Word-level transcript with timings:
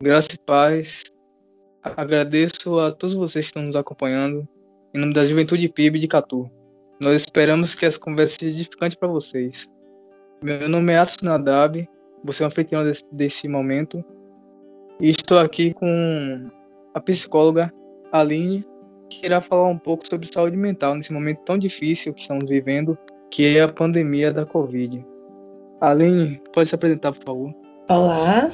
Graça 0.00 0.28
e 0.34 0.38
paz. 0.38 1.04
Agradeço 1.82 2.78
a 2.80 2.90
todos 2.90 3.14
vocês 3.14 3.44
que 3.44 3.50
estão 3.50 3.62
nos 3.62 3.76
acompanhando 3.76 4.46
em 4.92 4.98
nome 4.98 5.14
da 5.14 5.24
Juventude 5.24 5.68
PIB 5.68 6.00
de 6.00 6.08
Catu. 6.08 6.50
Nós 6.98 7.22
esperamos 7.22 7.74
que 7.74 7.86
essa 7.86 7.98
conversa 7.98 8.36
seja 8.38 8.56
edificante 8.56 8.96
para 8.96 9.08
vocês. 9.08 9.68
Meu 10.42 10.68
nome 10.68 10.92
é 10.92 10.98
Atos 10.98 11.22
Nadab, 11.22 11.88
você 12.24 12.42
é 12.42 12.46
um 12.46 12.48
anfitrião 12.48 12.84
desse, 12.84 13.04
desse 13.12 13.48
momento. 13.48 14.04
E 15.00 15.10
estou 15.10 15.38
aqui 15.38 15.72
com 15.74 16.50
a 16.92 17.00
psicóloga 17.00 17.72
Aline, 18.10 18.66
que 19.08 19.24
irá 19.24 19.40
falar 19.40 19.68
um 19.68 19.78
pouco 19.78 20.06
sobre 20.06 20.26
saúde 20.26 20.56
mental 20.56 20.96
nesse 20.96 21.12
momento 21.12 21.44
tão 21.44 21.56
difícil 21.56 22.12
que 22.12 22.22
estamos 22.22 22.48
vivendo, 22.48 22.98
que 23.30 23.56
é 23.56 23.62
a 23.62 23.68
pandemia 23.68 24.32
da 24.32 24.44
Covid. 24.44 25.04
Aline, 25.80 26.40
pode 26.52 26.68
se 26.68 26.74
apresentar, 26.74 27.12
por 27.12 27.24
favor. 27.24 27.54
Olá, 27.88 28.50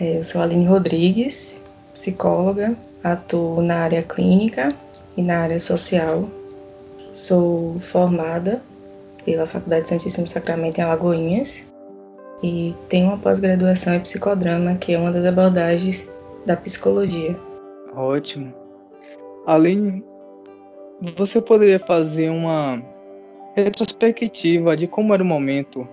eu 0.00 0.24
sou 0.24 0.40
Aline 0.40 0.64
Rodrigues, 0.64 1.60
psicóloga, 1.92 2.74
atuo 3.04 3.60
na 3.60 3.80
área 3.80 4.02
clínica 4.02 4.70
e 5.16 5.22
na 5.22 5.40
área 5.40 5.60
social. 5.60 6.24
Sou 7.12 7.78
formada 7.80 8.62
pela 9.26 9.46
Faculdade 9.46 9.88
Santíssimo 9.88 10.26
Sacramento 10.26 10.78
em 10.78 10.82
Alagoinhas 10.82 11.74
e 12.42 12.74
tenho 12.88 13.08
uma 13.08 13.18
pós-graduação 13.18 13.94
em 13.94 14.00
psicodrama, 14.00 14.74
que 14.76 14.94
é 14.94 14.98
uma 14.98 15.12
das 15.12 15.26
abordagens 15.26 16.08
da 16.46 16.56
psicologia. 16.56 17.36
Ótimo. 17.94 18.54
Aline, 19.46 20.02
você 21.18 21.42
poderia 21.42 21.80
fazer 21.80 22.30
uma 22.30 22.82
retrospectiva 23.54 24.74
de 24.76 24.86
como 24.86 25.12
era 25.12 25.22
o 25.22 25.26
momento 25.26 25.86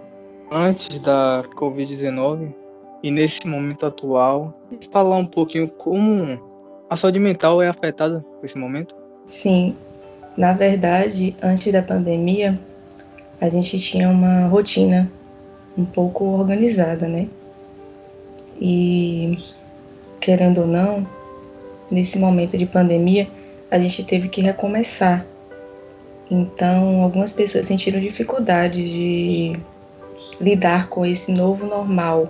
antes 0.49 0.97
da 0.99 1.44
Covid-19 1.58 2.53
e 3.03 3.11
nesse 3.11 3.45
momento 3.45 3.85
atual 3.85 4.53
falar 4.91 5.17
um 5.17 5.25
pouquinho 5.25 5.67
como 5.67 6.39
a 6.89 6.97
saúde 6.97 7.19
mental 7.19 7.61
é 7.61 7.67
afetada 7.67 8.25
por 8.39 8.45
esse 8.45 8.58
momento? 8.58 8.95
Sim, 9.27 9.75
na 10.38 10.53
verdade, 10.53 11.35
antes 11.41 11.72
da 11.72 11.81
pandemia, 11.81 12.57
a 13.41 13.49
gente 13.49 13.80
tinha 13.80 14.09
uma 14.09 14.47
rotina 14.47 15.11
um 15.77 15.85
pouco 15.85 16.25
organizada, 16.25 17.07
né? 17.07 17.27
E 18.59 19.38
querendo 20.19 20.61
ou 20.61 20.67
não, 20.67 21.05
nesse 21.91 22.17
momento 22.17 22.57
de 22.57 22.66
pandemia, 22.66 23.27
a 23.69 23.77
gente 23.79 24.03
teve 24.03 24.29
que 24.29 24.41
recomeçar. 24.41 25.25
Então, 26.29 27.03
algumas 27.03 27.31
pessoas 27.31 27.67
sentiram 27.67 28.00
dificuldade 28.00 28.83
de 28.83 29.59
lidar 30.39 30.89
com 30.89 31.05
esse 31.05 31.31
novo 31.31 31.66
normal. 31.66 32.29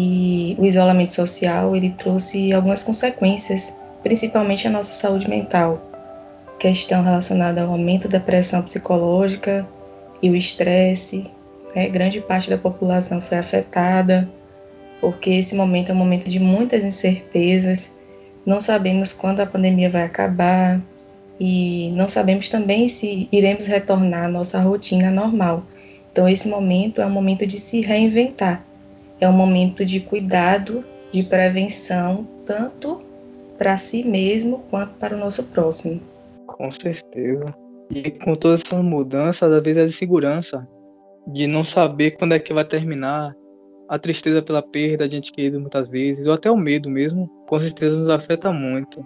E 0.00 0.54
o 0.60 0.64
isolamento 0.64 1.12
social, 1.12 1.74
ele 1.74 1.90
trouxe 1.90 2.52
algumas 2.52 2.84
consequências, 2.84 3.72
principalmente 4.00 4.64
a 4.68 4.70
nossa 4.70 4.92
saúde 4.92 5.28
mental. 5.28 5.82
Questão 6.60 7.02
relacionada 7.02 7.62
ao 7.62 7.72
aumento 7.72 8.06
da 8.06 8.20
pressão 8.20 8.62
psicológica 8.62 9.66
e 10.22 10.30
o 10.30 10.36
estresse. 10.36 11.28
Né? 11.74 11.88
Grande 11.88 12.20
parte 12.20 12.48
da 12.48 12.56
população 12.56 13.20
foi 13.20 13.38
afetada, 13.38 14.28
porque 15.00 15.30
esse 15.30 15.56
momento 15.56 15.90
é 15.90 15.92
um 15.92 15.98
momento 15.98 16.28
de 16.28 16.38
muitas 16.38 16.84
incertezas. 16.84 17.90
Não 18.46 18.60
sabemos 18.60 19.12
quando 19.12 19.40
a 19.40 19.46
pandemia 19.46 19.90
vai 19.90 20.04
acabar 20.04 20.80
e 21.40 21.90
não 21.96 22.08
sabemos 22.08 22.48
também 22.48 22.88
se 22.88 23.28
iremos 23.32 23.66
retornar 23.66 24.26
à 24.26 24.28
nossa 24.28 24.60
rotina 24.60 25.10
normal. 25.10 25.64
Então, 26.12 26.28
esse 26.28 26.48
momento 26.48 27.02
é 27.02 27.06
um 27.06 27.10
momento 27.10 27.44
de 27.44 27.58
se 27.58 27.80
reinventar, 27.80 28.62
é 29.20 29.28
um 29.28 29.32
momento 29.32 29.84
de 29.84 30.00
cuidado, 30.00 30.84
de 31.12 31.22
prevenção, 31.22 32.26
tanto 32.46 33.02
para 33.56 33.76
si 33.76 34.06
mesmo 34.06 34.60
quanto 34.70 34.94
para 34.98 35.16
o 35.16 35.18
nosso 35.18 35.44
próximo. 35.44 36.00
Com 36.46 36.70
certeza. 36.70 37.54
E 37.90 38.10
com 38.10 38.34
todas 38.34 38.62
essas 38.64 38.84
mudanças, 38.84 39.50
às 39.50 39.62
vezes 39.62 39.82
a 39.82 39.86
insegurança 39.86 40.68
de 41.26 41.46
não 41.46 41.64
saber 41.64 42.12
quando 42.12 42.34
é 42.34 42.38
que 42.38 42.52
vai 42.52 42.64
terminar, 42.64 43.34
a 43.88 43.98
tristeza 43.98 44.42
pela 44.42 44.62
perda 44.62 45.08
de 45.08 45.16
gente 45.16 45.32
querido 45.32 45.58
muitas 45.58 45.88
vezes, 45.88 46.26
ou 46.26 46.34
até 46.34 46.50
o 46.50 46.56
medo 46.56 46.90
mesmo, 46.90 47.26
com 47.46 47.58
certeza 47.58 47.96
nos 47.96 48.10
afeta 48.10 48.52
muito. 48.52 49.04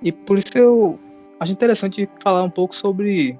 E 0.00 0.12
por 0.12 0.38
isso 0.38 0.56
eu 0.56 0.96
acho 1.40 1.52
interessante 1.52 2.08
falar 2.22 2.44
um 2.44 2.50
pouco 2.50 2.74
sobre 2.74 3.38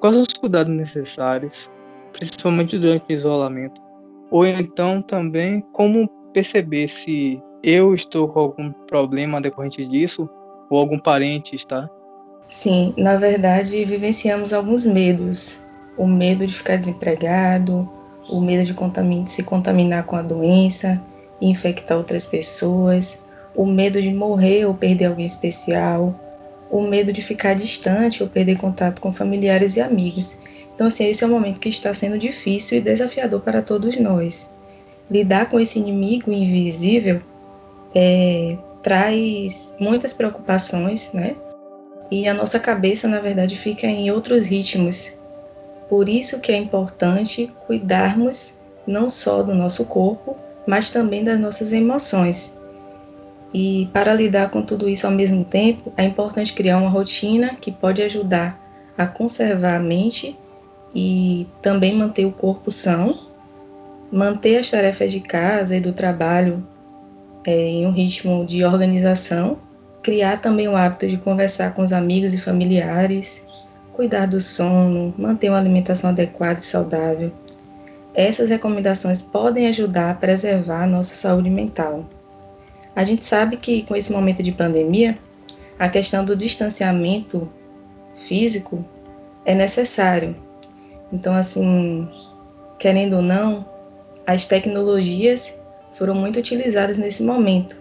quais 0.00 0.16
os 0.16 0.32
cuidados 0.32 0.74
necessários 0.74 1.70
principalmente 2.12 2.78
durante 2.78 3.04
o 3.08 3.12
isolamento. 3.12 3.80
Ou 4.32 4.44
então 4.44 5.00
também 5.02 5.60
como 5.72 6.08
perceber 6.32 6.88
se 6.88 7.40
eu 7.62 7.94
estou 7.94 8.26
com 8.28 8.40
algum 8.40 8.72
problema 8.88 9.40
decorrente 9.40 9.86
disso 9.86 10.28
ou 10.68 10.78
algum 10.78 10.98
parente 10.98 11.54
está. 11.54 11.88
Sim, 12.40 12.92
na 12.96 13.16
verdade 13.16 13.84
vivenciamos 13.84 14.52
alguns 14.52 14.84
medos. 14.84 15.60
O 15.96 16.06
medo 16.06 16.46
de 16.46 16.54
ficar 16.54 16.76
desempregado, 16.76 17.88
o 18.28 18.40
medo 18.40 18.64
de 18.64 18.74
contamin 18.74 19.26
se 19.26 19.42
contaminar 19.42 20.04
com 20.04 20.16
a 20.16 20.22
doença 20.22 21.00
infectar 21.48 21.98
outras 21.98 22.24
pessoas, 22.26 23.18
o 23.54 23.66
medo 23.66 24.00
de 24.00 24.12
morrer 24.12 24.64
ou 24.64 24.74
perder 24.74 25.06
alguém 25.06 25.26
especial, 25.26 26.14
o 26.70 26.80
medo 26.82 27.12
de 27.12 27.20
ficar 27.20 27.54
distante 27.54 28.22
ou 28.22 28.28
perder 28.28 28.56
contato 28.56 29.00
com 29.00 29.12
familiares 29.12 29.76
e 29.76 29.80
amigos. 29.80 30.34
Então, 30.74 30.86
assim, 30.86 31.04
esse 31.04 31.22
é 31.22 31.26
um 31.26 31.30
momento 31.30 31.60
que 31.60 31.68
está 31.68 31.92
sendo 31.94 32.18
difícil 32.18 32.78
e 32.78 32.80
desafiador 32.80 33.40
para 33.40 33.62
todos 33.62 33.96
nós. 33.98 34.48
Lidar 35.10 35.48
com 35.48 35.60
esse 35.60 35.78
inimigo 35.78 36.32
invisível 36.32 37.20
é, 37.94 38.56
traz 38.82 39.74
muitas 39.78 40.12
preocupações, 40.12 41.08
né? 41.12 41.36
E 42.10 42.28
a 42.28 42.34
nossa 42.34 42.58
cabeça, 42.58 43.08
na 43.08 43.20
verdade, 43.20 43.56
fica 43.56 43.86
em 43.86 44.10
outros 44.10 44.46
ritmos. 44.46 45.12
Por 45.88 46.08
isso 46.08 46.40
que 46.40 46.52
é 46.52 46.56
importante 46.56 47.50
cuidarmos 47.66 48.54
não 48.86 49.08
só 49.08 49.42
do 49.42 49.54
nosso 49.54 49.84
corpo, 49.84 50.36
mas 50.66 50.90
também 50.90 51.22
das 51.22 51.38
nossas 51.38 51.72
emoções. 51.72 52.52
E 53.54 53.88
para 53.92 54.14
lidar 54.14 54.50
com 54.50 54.62
tudo 54.62 54.88
isso 54.88 55.06
ao 55.06 55.12
mesmo 55.12 55.44
tempo, 55.44 55.92
é 55.96 56.04
importante 56.04 56.54
criar 56.54 56.78
uma 56.78 56.88
rotina 56.88 57.54
que 57.60 57.70
pode 57.70 58.02
ajudar 58.02 58.58
a 58.96 59.06
conservar 59.06 59.76
a 59.76 59.80
mente 59.80 60.36
e 60.94 61.46
também 61.62 61.96
manter 61.96 62.26
o 62.26 62.32
corpo 62.32 62.70
são, 62.70 63.18
manter 64.10 64.58
as 64.58 64.70
tarefas 64.70 65.10
de 65.10 65.20
casa 65.20 65.76
e 65.76 65.80
do 65.80 65.92
trabalho 65.92 66.66
é, 67.44 67.56
em 67.56 67.86
um 67.86 67.90
ritmo 67.90 68.44
de 68.46 68.64
organização, 68.64 69.58
criar 70.02 70.40
também 70.40 70.68
o 70.68 70.76
hábito 70.76 71.06
de 71.06 71.16
conversar 71.16 71.74
com 71.74 71.82
os 71.82 71.92
amigos 71.92 72.34
e 72.34 72.38
familiares, 72.38 73.42
cuidar 73.92 74.26
do 74.26 74.40
sono, 74.40 75.14
manter 75.16 75.48
uma 75.48 75.58
alimentação 75.58 76.10
adequada 76.10 76.60
e 76.60 76.64
saudável. 76.64 77.32
Essas 78.14 78.48
recomendações 78.50 79.22
podem 79.22 79.66
ajudar 79.68 80.10
a 80.10 80.14
preservar 80.14 80.84
a 80.84 80.86
nossa 80.86 81.14
saúde 81.14 81.48
mental. 81.48 82.04
A 82.94 83.04
gente 83.04 83.24
sabe 83.24 83.56
que 83.56 83.82
com 83.84 83.96
esse 83.96 84.12
momento 84.12 84.42
de 84.42 84.52
pandemia, 84.52 85.16
a 85.78 85.88
questão 85.88 86.24
do 86.24 86.36
distanciamento 86.36 87.48
físico 88.26 88.84
é 89.46 89.54
necessário, 89.54 90.36
então, 91.12 91.34
assim, 91.34 92.08
querendo 92.78 93.16
ou 93.16 93.22
não, 93.22 93.64
as 94.26 94.46
tecnologias 94.46 95.52
foram 95.96 96.14
muito 96.14 96.38
utilizadas 96.38 96.96
nesse 96.96 97.22
momento. 97.22 97.76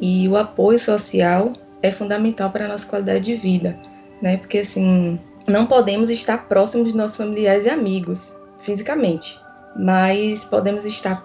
E 0.00 0.28
o 0.28 0.36
apoio 0.36 0.78
social 0.78 1.52
é 1.82 1.90
fundamental 1.90 2.50
para 2.50 2.66
a 2.66 2.68
nossa 2.68 2.86
qualidade 2.86 3.24
de 3.24 3.34
vida, 3.36 3.76
né? 4.20 4.36
Porque, 4.36 4.58
assim, 4.58 5.18
não 5.46 5.66
podemos 5.66 6.10
estar 6.10 6.46
próximos 6.46 6.92
de 6.92 6.96
nossos 6.96 7.16
familiares 7.16 7.64
e 7.64 7.70
amigos, 7.70 8.36
fisicamente, 8.58 9.40
mas 9.74 10.44
podemos 10.44 10.84
estar 10.84 11.24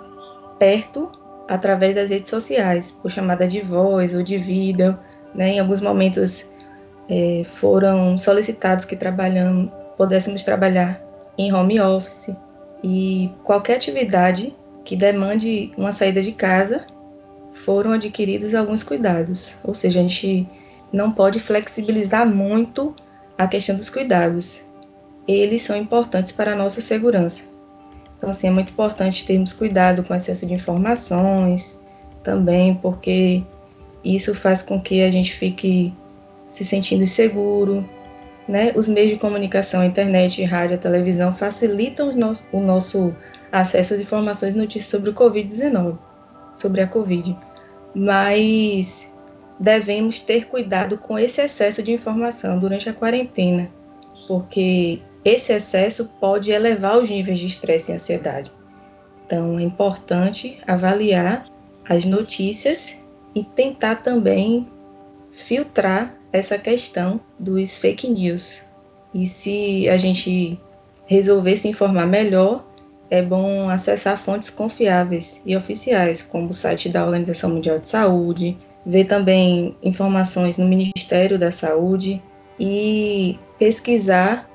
perto 0.58 1.12
através 1.48 1.94
das 1.94 2.10
redes 2.10 2.30
sociais, 2.30 2.92
por 2.92 3.12
chamada 3.12 3.48
de 3.48 3.62
voz 3.62 4.14
ou 4.14 4.24
de 4.24 4.38
vídeo, 4.38 4.98
né? 5.36 5.50
Em 5.50 5.60
alguns 5.60 5.82
momentos 5.82 6.46
é, 7.10 7.44
foram 7.44 8.18
solicitados 8.18 8.86
que 8.86 8.96
trabalhamos, 8.96 9.72
pudéssemos 9.98 10.44
trabalhar 10.44 11.07
em 11.38 11.54
home 11.54 11.80
office 11.80 12.36
e 12.84 13.30
qualquer 13.44 13.76
atividade 13.76 14.54
que 14.84 14.96
demande 14.96 15.72
uma 15.78 15.92
saída 15.92 16.22
de 16.22 16.32
casa, 16.32 16.86
foram 17.66 17.92
adquiridos 17.92 18.56
alguns 18.56 18.84
cuidados. 18.84 19.56
Ou 19.64 19.74
seja, 19.74 20.00
a 20.00 20.04
gente 20.04 20.48
não 20.94 21.12
pode 21.12 21.40
flexibilizar 21.40 22.26
muito 22.26 22.96
a 23.38 23.48
questão 23.48 23.76
dos 23.76 23.90
cuidados. 23.90 24.62
Eles 25.28 25.62
são 25.62 25.76
importantes 25.76 26.32
para 26.32 26.54
a 26.54 26.56
nossa 26.56 26.80
segurança. 26.80 27.44
Então, 28.18 28.30
assim, 28.30 28.48
é 28.48 28.50
muito 28.50 28.72
importante 28.72 29.26
termos 29.26 29.54
cuidado 29.54 30.04
com 30.04 30.14
o 30.14 30.16
acesso 30.16 30.46
de 30.46 30.54
informações 30.54 31.78
também, 32.24 32.76
porque 32.76 33.44
isso 34.04 34.34
faz 34.34 34.62
com 34.62 34.82
que 34.82 35.04
a 35.04 35.12
gente 35.12 35.34
fique 35.34 35.94
se 36.50 36.64
sentindo 36.64 37.04
inseguro, 37.04 37.88
né, 38.48 38.72
os 38.76 38.88
meios 38.88 39.12
de 39.12 39.18
comunicação, 39.18 39.84
internet, 39.84 40.44
rádio, 40.44 40.78
televisão 40.78 41.36
facilitam 41.36 42.12
o 42.52 42.62
nosso 42.62 43.14
acesso 43.52 43.96
de 43.98 44.04
informações 44.04 44.56
e 44.56 44.58
notícias 44.58 44.90
sobre 44.90 45.10
o 45.10 45.14
Covid-19, 45.14 45.98
sobre 46.58 46.82
a 46.82 46.88
Covid. 46.88 47.36
mas 47.96 49.12
devemos 49.60 50.20
ter 50.20 50.46
cuidado 50.46 50.98
com 50.98 51.18
esse 51.18 51.42
excesso 51.42 51.82
de 51.82 51.92
informação 51.92 52.60
durante 52.60 52.88
a 52.88 52.94
quarentena, 52.94 53.68
porque 54.28 55.00
esse 55.26 55.52
excesso 55.52 56.06
pode 56.20 56.52
elevar 56.52 57.00
os 57.00 57.10
níveis 57.10 57.40
de 57.40 57.48
estresse 57.48 57.92
e 57.92 57.96
ansiedade. 57.96 58.52
Então, 59.26 59.58
é 59.60 59.64
importante 59.64 60.62
avaliar 60.68 61.46
as 61.90 62.06
notícias 62.06 62.96
e 63.36 63.44
tentar 63.44 63.96
também 63.98 64.68
filtrar 65.34 66.17
essa 66.32 66.58
questão 66.58 67.20
dos 67.40 67.78
fake 67.78 68.10
news. 68.10 68.62
E 69.14 69.28
se 69.28 69.90
a 69.90 69.98
gente 69.98 70.60
resolver 71.08 71.58
se 71.58 71.68
informar 71.68 72.06
melhor, 72.06 72.64
é 73.10 73.22
bom 73.22 73.70
acessar 73.70 74.18
fontes 74.18 74.50
confiáveis 74.50 75.40
e 75.46 75.56
oficiais, 75.56 76.22
como 76.22 76.50
o 76.50 76.54
site 76.54 76.90
da 76.90 77.06
Organização 77.06 77.50
Mundial 77.50 77.80
de 77.80 77.90
Saúde, 77.90 78.58
ver 78.86 79.06
também 79.06 79.76
informações 79.82 80.58
no 80.58 80.66
Ministério 80.66 81.40
da 81.40 81.52
Saúde 81.52 82.22
e 82.60 83.40
pesquisar 83.58 84.50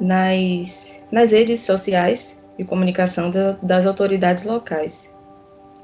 nas, 0.00 0.94
nas 1.12 1.30
redes 1.30 1.60
sociais 1.60 2.36
de 2.56 2.64
comunicação 2.64 3.30
da, 3.30 3.52
das 3.62 3.86
autoridades 3.86 4.44
locais, 4.44 5.08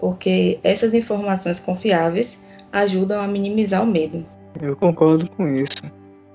porque 0.01 0.59
essas 0.63 0.95
informações 0.95 1.61
confiáveis 1.61 2.39
ajudam 2.73 3.21
a 3.21 3.27
minimizar 3.27 3.83
o 3.83 3.87
medo. 3.87 4.25
Eu 4.61 4.77
concordo 4.77 5.29
com 5.31 5.49
isso. 5.49 5.83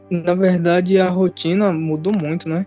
Na 0.10 0.36
verdade, 0.36 1.00
a 1.00 1.10
rotina 1.10 1.72
mudou 1.72 2.14
muito, 2.14 2.48
né? 2.50 2.66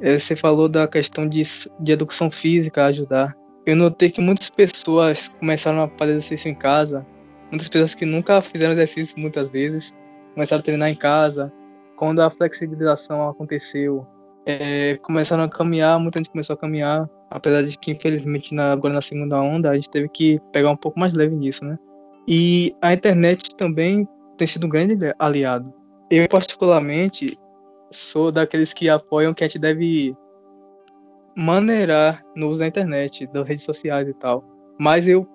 É, 0.00 0.18
você 0.18 0.34
falou 0.34 0.68
da 0.68 0.88
questão 0.88 1.28
de, 1.28 1.42
de 1.78 1.92
educação 1.92 2.30
física 2.30 2.86
ajudar. 2.86 3.36
Eu 3.66 3.76
notei 3.76 4.10
que 4.10 4.20
muitas 4.20 4.48
pessoas 4.50 5.28
começaram 5.38 5.82
a 5.82 5.88
fazer 5.88 6.12
exercício 6.12 6.50
em 6.50 6.54
casa. 6.54 7.06
Muitas 7.50 7.68
pessoas 7.68 7.94
que 7.94 8.06
nunca 8.06 8.40
fizeram 8.40 8.72
exercício 8.72 9.18
muitas 9.18 9.48
vezes 9.50 9.94
começaram 10.34 10.60
a 10.60 10.64
treinar 10.64 10.88
em 10.88 10.96
casa. 10.96 11.52
Quando 11.96 12.20
a 12.20 12.30
flexibilização 12.30 13.28
aconteceu, 13.28 14.06
é, 14.46 14.98
começaram 15.02 15.44
a 15.44 15.48
caminhar, 15.48 16.00
muita 16.00 16.18
gente 16.18 16.30
começou 16.30 16.54
a 16.54 16.58
caminhar. 16.58 17.08
Apesar 17.30 17.62
de 17.62 17.78
que, 17.78 17.92
infelizmente, 17.92 18.54
na, 18.54 18.72
agora 18.72 18.94
na 18.94 19.02
segunda 19.02 19.40
onda, 19.40 19.70
a 19.70 19.76
gente 19.76 19.90
teve 19.90 20.08
que 20.08 20.40
pegar 20.52 20.70
um 20.70 20.76
pouco 20.76 20.98
mais 20.98 21.12
leve 21.12 21.36
nisso, 21.36 21.64
né? 21.64 21.78
E 22.26 22.74
a 22.80 22.92
internet 22.92 23.54
também 23.56 24.08
tem 24.40 24.46
sido 24.46 24.66
um 24.66 24.70
grande 24.70 24.96
aliado. 25.18 25.70
Eu, 26.10 26.26
particularmente, 26.26 27.38
sou 27.92 28.32
daqueles 28.32 28.72
que 28.72 28.88
apoiam 28.88 29.34
que 29.34 29.44
a 29.44 29.46
gente 29.46 29.58
deve 29.58 30.16
maneirar 31.36 32.24
no 32.34 32.48
uso 32.48 32.58
da 32.58 32.66
internet, 32.66 33.26
das 33.26 33.46
redes 33.46 33.66
sociais 33.66 34.08
e 34.08 34.14
tal. 34.14 34.42
Mas 34.78 35.06
eu 35.06 35.28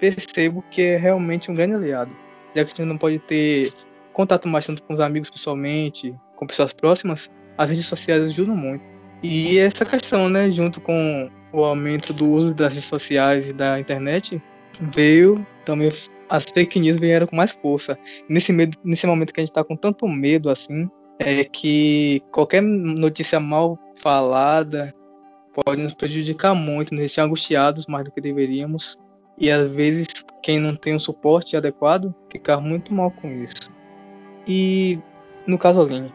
percebo 0.00 0.64
que 0.68 0.82
é 0.82 0.96
realmente 0.96 1.48
um 1.48 1.54
grande 1.54 1.74
aliado, 1.74 2.10
já 2.48 2.64
que 2.64 2.72
a 2.72 2.74
gente 2.74 2.88
não 2.88 2.98
pode 2.98 3.20
ter 3.20 3.72
contato 4.12 4.48
mais 4.48 4.66
tanto 4.66 4.82
com 4.82 4.94
os 4.94 5.00
amigos 5.00 5.30
pessoalmente, 5.30 6.12
com 6.34 6.44
pessoas 6.44 6.72
próximas, 6.72 7.30
as 7.56 7.68
redes 7.68 7.86
sociais 7.86 8.32
ajudam 8.32 8.56
muito. 8.56 8.82
E 9.22 9.58
essa 9.58 9.84
questão, 9.84 10.28
né, 10.28 10.50
junto 10.50 10.80
com 10.80 11.30
o 11.52 11.62
aumento 11.62 12.12
do 12.12 12.28
uso 12.28 12.52
das 12.52 12.72
redes 12.72 12.88
sociais 12.88 13.48
e 13.48 13.52
da 13.52 13.78
internet, 13.78 14.42
veio 14.92 15.46
também 15.64 15.92
as 16.30 16.44
fake 16.44 16.78
news 16.78 16.98
vieram 16.98 17.26
com 17.26 17.34
mais 17.34 17.50
força. 17.50 17.98
Nesse, 18.28 18.52
medo, 18.52 18.78
nesse 18.84 19.06
momento 19.06 19.34
que 19.34 19.40
a 19.40 19.42
gente 19.42 19.50
está 19.50 19.64
com 19.64 19.76
tanto 19.76 20.06
medo 20.06 20.48
assim, 20.48 20.88
é 21.18 21.44
que 21.44 22.22
qualquer 22.30 22.62
notícia 22.62 23.40
mal 23.40 23.76
falada 24.00 24.94
pode 25.52 25.82
nos 25.82 25.92
prejudicar 25.92 26.54
muito, 26.54 26.94
nos 26.94 27.00
deixar 27.00 27.24
angustiados 27.24 27.86
mais 27.86 28.04
do 28.04 28.12
que 28.12 28.20
deveríamos. 28.20 28.96
E 29.36 29.50
às 29.50 29.68
vezes 29.72 30.06
quem 30.42 30.60
não 30.60 30.76
tem 30.76 30.94
um 30.94 31.00
suporte 31.00 31.56
adequado 31.56 32.14
fica 32.30 32.60
muito 32.60 32.94
mal 32.94 33.10
com 33.10 33.28
isso. 33.42 33.70
E 34.46 34.98
no 35.46 35.58
caso 35.58 35.80
Aline, 35.80 36.12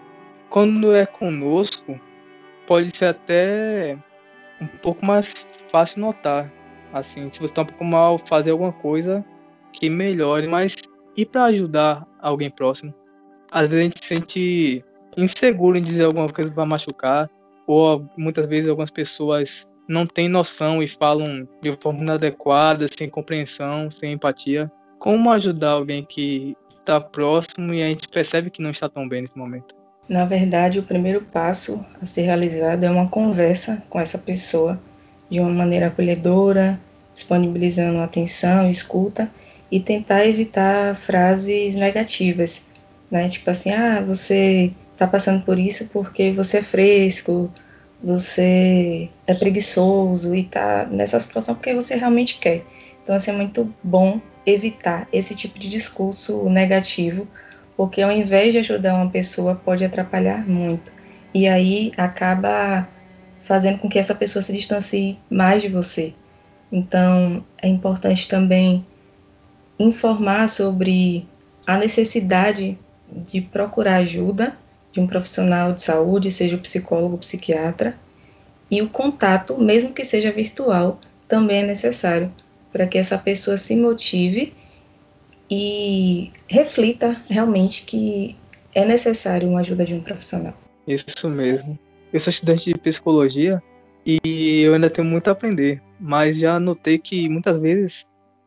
quando 0.50 0.96
é 0.96 1.06
conosco, 1.06 2.00
pode 2.66 2.96
ser 2.96 3.08
até 3.08 3.98
um 4.62 4.68
pouco 4.82 5.06
mais 5.06 5.32
fácil 5.70 6.00
notar. 6.00 6.50
Assim, 6.94 7.30
se 7.34 7.40
você 7.40 7.46
está 7.46 7.64
um 7.64 7.66
pouco 7.66 7.84
mal, 7.84 8.18
fazer 8.18 8.52
alguma 8.52 8.72
coisa 8.72 9.26
que 9.76 9.90
melhore, 9.90 10.48
mas 10.48 10.76
e 11.16 11.26
para 11.26 11.46
ajudar 11.46 12.06
alguém 12.22 12.50
próximo? 12.50 12.94
Às 13.52 13.70
vezes 13.70 13.80
a 13.80 13.84
gente 13.84 14.00
se 14.02 14.08
sente 14.08 14.86
inseguro 15.18 15.78
em 15.78 15.84
dizer 15.84 16.04
alguma 16.04 16.30
coisa 16.30 16.52
vai 16.52 16.66
machucar, 16.66 17.30
ou 17.68 18.06
muitas 18.18 18.48
vezes 18.48 18.70
algumas 18.70 18.92
pessoas 18.92 19.66
não 19.88 20.06
têm 20.06 20.28
noção 20.28 20.82
e 20.82 20.88
falam 20.88 21.48
de 21.62 21.76
forma 21.78 22.02
inadequada, 22.02 22.88
sem 22.98 23.10
compreensão, 23.10 23.90
sem 23.92 24.14
empatia. 24.14 24.72
Como 25.00 25.32
ajudar 25.32 25.72
alguém 25.72 26.04
que 26.04 26.56
está 26.80 27.00
próximo 27.00 27.74
e 27.74 27.82
a 27.82 27.88
gente 27.88 28.08
percebe 28.08 28.50
que 28.50 28.62
não 28.62 28.72
está 28.72 28.90
tão 28.90 29.08
bem 29.08 29.22
nesse 29.22 29.38
momento? 29.38 29.76
Na 30.08 30.26
verdade, 30.26 30.80
o 30.80 30.84
primeiro 30.84 31.22
passo 31.22 31.84
a 32.02 32.06
ser 32.06 32.22
realizado 32.22 32.84
é 32.84 32.90
uma 32.90 33.10
conversa 33.10 33.84
com 33.90 34.00
essa 34.00 34.18
pessoa 34.18 34.80
de 35.30 35.40
uma 35.40 35.50
maneira 35.50 35.88
acolhedora, 35.88 36.80
disponibilizando 37.14 38.00
atenção, 38.00 38.70
escuta 38.70 39.32
e 39.72 39.80
tentar 39.80 40.26
evitar 40.26 40.96
frases 40.96 41.76
negativas, 41.76 42.62
né? 43.10 43.28
Tipo 43.30 43.50
assim, 43.52 43.72
ah, 43.72 44.02
você 44.02 44.72
tá 44.98 45.08
passando 45.08 45.44
por 45.44 45.60
isso 45.60 45.90
porque 45.92 46.32
você 46.32 46.58
é 46.58 46.62
fresco, 46.62 47.52
você 48.02 49.10
é 49.28 49.34
preguiçoso 49.34 50.36
e 50.36 50.44
tá 50.44 50.88
nessa 50.90 51.20
situação 51.20 51.56
porque 51.56 51.74
você 51.74 51.96
realmente 51.96 52.38
quer. 52.38 52.64
Então, 53.04 53.16
assim, 53.16 53.32
é 53.32 53.34
muito 53.36 53.72
bom 53.84 54.20
evitar 54.46 55.08
esse 55.14 55.36
tipo 55.36 55.60
de 55.60 55.70
discurso 55.70 56.50
negativo, 56.50 57.28
porque 57.78 58.02
ao 58.02 58.12
invés 58.12 58.54
de 58.54 58.60
ajudar 58.60 58.96
uma 58.96 59.10
pessoa, 59.10 59.56
pode 59.56 59.84
atrapalhar 59.84 60.48
muito. 60.48 60.92
E 61.34 61.48
aí 61.48 61.92
acaba 61.98 62.88
fazendo 63.42 63.78
com 63.78 63.88
que 63.88 64.00
essa 64.00 64.16
pessoa 64.16 64.42
se 64.42 64.52
distancie 64.54 65.20
mais 65.30 65.62
de 65.62 65.70
você. 65.70 66.14
Então, 66.72 67.46
é 67.62 67.68
importante 67.68 68.28
também 68.28 68.84
informar 69.80 70.50
sobre 70.50 71.28
a 71.66 71.78
necessidade 71.78 72.78
de 73.12 73.42
procurar 73.42 73.98
ajuda 73.98 74.56
de 74.92 75.00
um 75.00 75.08
profissional 75.08 75.74
de 75.74 75.84
saúde, 75.84 76.32
seja 76.32 76.56
o 76.56 76.60
psicólogo, 76.60 77.16
o 77.16 77.20
psiquiatra, 77.20 77.96
e 78.70 78.82
o 78.82 78.90
contato, 78.90 79.58
mesmo 79.58 79.94
que 79.94 80.06
seja 80.06 80.32
virtual, 80.32 81.00
também 81.28 81.60
é 81.60 81.66
necessário 81.66 82.32
para 82.72 82.88
que 82.88 82.98
essa 82.98 83.18
pessoa 83.18 83.58
se 83.58 83.76
motive 83.76 84.54
e 85.50 86.32
reflita 86.48 87.16
realmente 87.30 87.84
que 87.84 88.36
é 88.74 88.84
necessário 88.86 89.48
uma 89.48 89.60
ajuda 89.60 89.86
de 89.86 89.94
um 89.94 90.02
profissional. 90.02 90.54
Isso 90.88 91.30
mesmo. 91.30 91.78
Eu 92.12 92.20
sou 92.20 92.32
estudante 92.32 92.66
de 92.66 92.80
psicologia 92.80 93.62
e 94.06 94.62
eu 94.62 94.74
ainda 94.74 94.90
tenho 94.90 95.08
muito 95.08 95.28
a 95.28 95.32
aprender, 95.32 95.82
mas 96.00 96.38
já 96.38 96.60
notei 96.60 96.98
que 96.98 97.30
muitas 97.30 97.60
vezes 97.60 98.06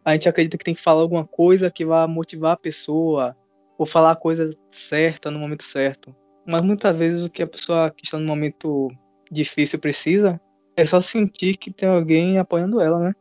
a 0.08 0.14
gente 0.14 0.28
acredita 0.28 0.56
que 0.56 0.64
tem 0.64 0.74
que 0.74 0.82
falar 0.82 1.02
alguma 1.02 1.26
coisa 1.26 1.70
que 1.70 1.84
vai 1.84 2.06
motivar 2.06 2.52
a 2.52 2.56
pessoa 2.56 3.36
ou 3.76 3.84
falar 3.84 4.12
a 4.12 4.16
coisa 4.16 4.50
certa 4.72 5.30
no 5.30 5.38
momento 5.38 5.64
certo. 5.64 6.14
Mas 6.46 6.62
muitas 6.62 6.96
vezes 6.96 7.22
o 7.22 7.28
que 7.28 7.42
a 7.42 7.46
pessoa 7.46 7.90
que 7.90 8.04
está 8.04 8.18
no 8.18 8.26
momento 8.26 8.90
difícil 9.30 9.78
precisa 9.78 10.40
é 10.74 10.86
só 10.86 11.02
sentir 11.02 11.58
que 11.58 11.70
tem 11.70 11.86
alguém 11.86 12.38
apoiando 12.38 12.80
ela, 12.80 12.98
né? 12.98 13.14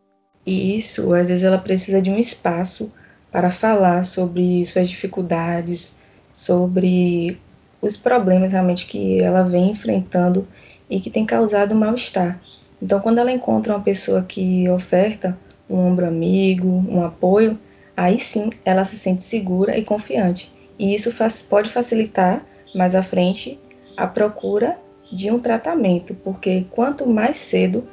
E 0.45 0.77
isso, 0.77 1.13
às 1.13 1.27
vezes 1.27 1.43
ela 1.43 1.57
precisa 1.57 2.01
de 2.01 2.09
um 2.09 2.17
espaço 2.17 2.89
para 3.29 3.51
falar 3.51 4.05
sobre 4.05 4.65
suas 4.65 4.89
dificuldades, 4.89 5.93
sobre 6.31 7.37
os 7.81 7.97
problemas 7.97 8.53
realmente 8.53 8.85
que 8.85 9.21
ela 9.21 9.43
vem 9.43 9.71
enfrentando 9.71 10.47
e 10.89 11.01
que 11.01 11.09
tem 11.09 11.25
causado 11.25 11.75
mal-estar. 11.75 12.39
Então, 12.81 13.01
quando 13.01 13.17
ela 13.17 13.31
encontra 13.31 13.73
uma 13.73 13.83
pessoa 13.83 14.23
que 14.23 14.69
oferta 14.69 15.37
um 15.69 15.77
ombro 15.77 16.07
amigo, 16.07 16.67
um 16.67 17.03
apoio, 17.03 17.57
aí 17.95 18.19
sim 18.19 18.49
ela 18.63 18.85
se 18.85 18.95
sente 18.95 19.23
segura 19.23 19.77
e 19.77 19.83
confiante. 19.83 20.51
E 20.77 20.93
isso 20.93 21.11
faz, 21.11 21.41
pode 21.41 21.69
facilitar 21.69 22.45
mais 22.75 22.93
à 22.93 23.01
frente 23.01 23.59
a 23.95 24.05
procura 24.05 24.77
de 25.11 25.31
um 25.31 25.39
tratamento, 25.39 26.13
porque 26.15 26.65
quanto 26.69 27.07
mais 27.07 27.37
cedo 27.37 27.87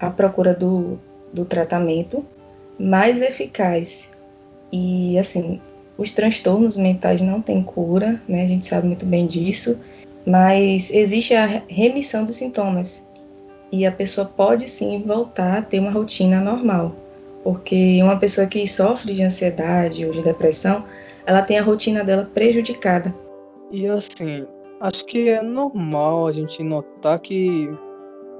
a 0.00 0.10
procura 0.10 0.54
do, 0.54 0.98
do 1.32 1.44
tratamento, 1.44 2.24
mais 2.78 3.20
eficaz. 3.20 4.08
E 4.72 5.18
assim, 5.18 5.60
os 5.96 6.12
transtornos 6.12 6.76
mentais 6.76 7.20
não 7.20 7.42
têm 7.42 7.62
cura, 7.62 8.20
né? 8.28 8.44
A 8.44 8.48
gente 8.48 8.66
sabe 8.66 8.86
muito 8.86 9.04
bem 9.04 9.26
disso, 9.26 9.78
mas 10.26 10.90
existe 10.90 11.34
a 11.34 11.62
remissão 11.68 12.24
dos 12.24 12.36
sintomas. 12.36 13.02
E 13.70 13.86
a 13.86 13.92
pessoa 13.92 14.26
pode 14.26 14.68
sim 14.68 15.02
voltar 15.02 15.58
a 15.58 15.62
ter 15.62 15.78
uma 15.78 15.90
rotina 15.90 16.40
normal, 16.40 16.94
porque 17.44 18.02
uma 18.02 18.18
pessoa 18.18 18.46
que 18.46 18.66
sofre 18.66 19.14
de 19.14 19.22
ansiedade 19.22 20.04
ou 20.06 20.12
de 20.12 20.22
depressão, 20.22 20.84
ela 21.26 21.42
tem 21.42 21.58
a 21.58 21.62
rotina 21.62 22.02
dela 22.02 22.28
prejudicada. 22.32 23.14
E 23.70 23.86
assim, 23.86 24.46
acho 24.80 25.04
que 25.04 25.28
é 25.28 25.42
normal 25.42 26.28
a 26.28 26.32
gente 26.32 26.62
notar 26.62 27.18
que 27.18 27.68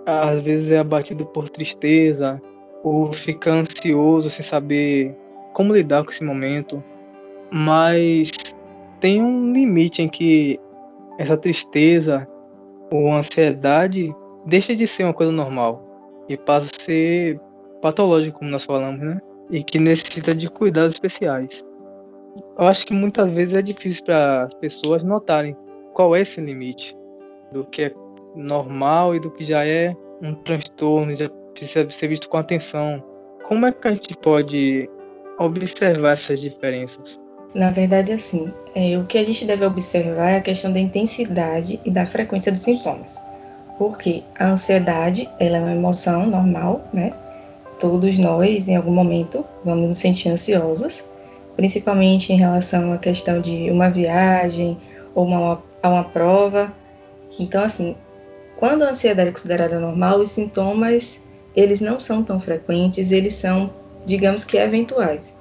às 0.06 0.42
vezes 0.42 0.70
é 0.70 0.78
abatido 0.78 1.26
por 1.26 1.50
tristeza 1.50 2.40
ou 2.82 3.12
fica 3.12 3.50
ansioso 3.50 4.30
sem 4.30 4.44
saber 4.44 5.14
como 5.52 5.74
lidar 5.74 6.04
com 6.04 6.10
esse 6.10 6.24
momento, 6.24 6.82
mas 7.50 8.30
tem 9.00 9.22
um 9.22 9.52
limite 9.52 10.00
em 10.00 10.08
que 10.08 10.58
essa 11.18 11.36
tristeza 11.36 12.26
ou 12.90 13.12
ansiedade 13.12 14.14
deixa 14.48 14.74
de 14.74 14.86
ser 14.86 15.04
uma 15.04 15.14
coisa 15.14 15.30
normal 15.30 15.84
e 16.28 16.36
passa 16.36 16.70
a 16.74 16.84
ser 16.84 17.40
patológico, 17.82 18.38
como 18.38 18.50
nós 18.50 18.64
falamos, 18.64 19.00
né? 19.00 19.20
E 19.50 19.62
que 19.62 19.78
necessita 19.78 20.34
de 20.34 20.48
cuidados 20.48 20.94
especiais. 20.94 21.64
Eu 22.58 22.66
acho 22.66 22.86
que 22.86 22.92
muitas 22.92 23.30
vezes 23.30 23.54
é 23.54 23.62
difícil 23.62 24.04
para 24.04 24.44
as 24.44 24.54
pessoas 24.54 25.02
notarem 25.02 25.56
qual 25.94 26.14
é 26.16 26.22
esse 26.22 26.40
limite 26.40 26.96
do 27.52 27.64
que 27.64 27.82
é 27.82 27.94
normal 28.34 29.14
e 29.14 29.20
do 29.20 29.30
que 29.30 29.44
já 29.44 29.66
é 29.66 29.94
um 30.22 30.34
transtorno, 30.34 31.16
já 31.16 31.28
precisa 31.54 31.90
ser 31.90 32.08
visto 32.08 32.28
com 32.28 32.36
atenção. 32.36 33.02
Como 33.46 33.66
é 33.66 33.72
que 33.72 33.88
a 33.88 33.92
gente 33.92 34.16
pode 34.16 34.88
observar 35.38 36.12
essas 36.12 36.40
diferenças? 36.40 37.18
Na 37.54 37.70
verdade, 37.70 38.12
assim, 38.12 38.52
é, 38.74 38.98
o 38.98 39.06
que 39.06 39.16
a 39.16 39.24
gente 39.24 39.46
deve 39.46 39.64
observar 39.64 40.30
é 40.30 40.36
a 40.36 40.42
questão 40.42 40.70
da 40.72 40.78
intensidade 40.78 41.80
e 41.84 41.90
da 41.90 42.04
frequência 42.04 42.52
dos 42.52 42.60
sintomas. 42.60 43.16
Porque 43.78 44.22
a 44.38 44.48
ansiedade, 44.48 45.28
ela 45.38 45.58
é 45.58 45.60
uma 45.60 45.72
emoção 45.72 46.26
normal, 46.26 46.82
né? 46.92 47.12
Todos 47.78 48.18
nós, 48.18 48.68
em 48.68 48.74
algum 48.74 48.90
momento, 48.90 49.44
vamos 49.64 49.88
nos 49.88 49.98
sentir 49.98 50.28
ansiosos, 50.30 51.04
principalmente 51.54 52.32
em 52.32 52.36
relação 52.36 52.92
à 52.92 52.98
questão 52.98 53.40
de 53.40 53.70
uma 53.70 53.88
viagem 53.88 54.76
ou 55.14 55.26
uma, 55.26 55.62
a 55.80 55.88
uma 55.88 56.04
prova. 56.04 56.72
Então, 57.38 57.62
assim, 57.62 57.94
quando 58.56 58.82
a 58.82 58.90
ansiedade 58.90 59.28
é 59.28 59.32
considerada 59.32 59.78
normal, 59.78 60.18
os 60.18 60.32
sintomas, 60.32 61.20
eles 61.54 61.80
não 61.80 62.00
são 62.00 62.24
tão 62.24 62.40
frequentes, 62.40 63.12
eles 63.12 63.34
são, 63.34 63.70
digamos 64.04 64.44
que, 64.44 64.56
eventuais 64.56 65.32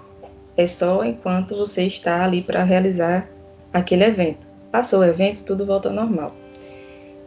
é 0.57 0.65
só 0.65 1.05
enquanto 1.05 1.55
você 1.55 1.83
está 1.83 2.23
ali 2.23 2.41
para 2.41 2.63
realizar 2.63 3.29
aquele 3.71 4.03
evento. 4.03 4.39
Passou 4.71 4.99
o 4.99 5.05
evento, 5.05 5.43
tudo 5.43 5.65
volta 5.65 5.87
ao 5.89 5.95
normal. 5.95 6.35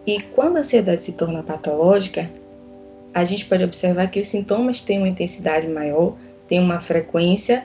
E 0.07 0.21
quando 0.21 0.57
a 0.57 0.61
ansiedade 0.61 1.03
se 1.03 1.13
torna 1.13 1.43
patológica, 1.43 2.31
a 3.13 3.25
gente 3.25 3.45
pode 3.45 3.65
observar 3.65 4.09
que 4.09 4.21
os 4.21 4.29
sintomas 4.29 4.81
têm 4.81 4.99
uma 4.99 5.09
intensidade 5.09 5.67
maior, 5.69 6.15
têm 6.49 6.61
uma 6.61 6.81
frequência 6.81 7.65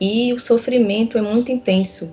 e 0.00 0.32
o 0.32 0.38
sofrimento 0.38 1.18
é 1.18 1.22
muito 1.22 1.50
intenso. 1.50 2.10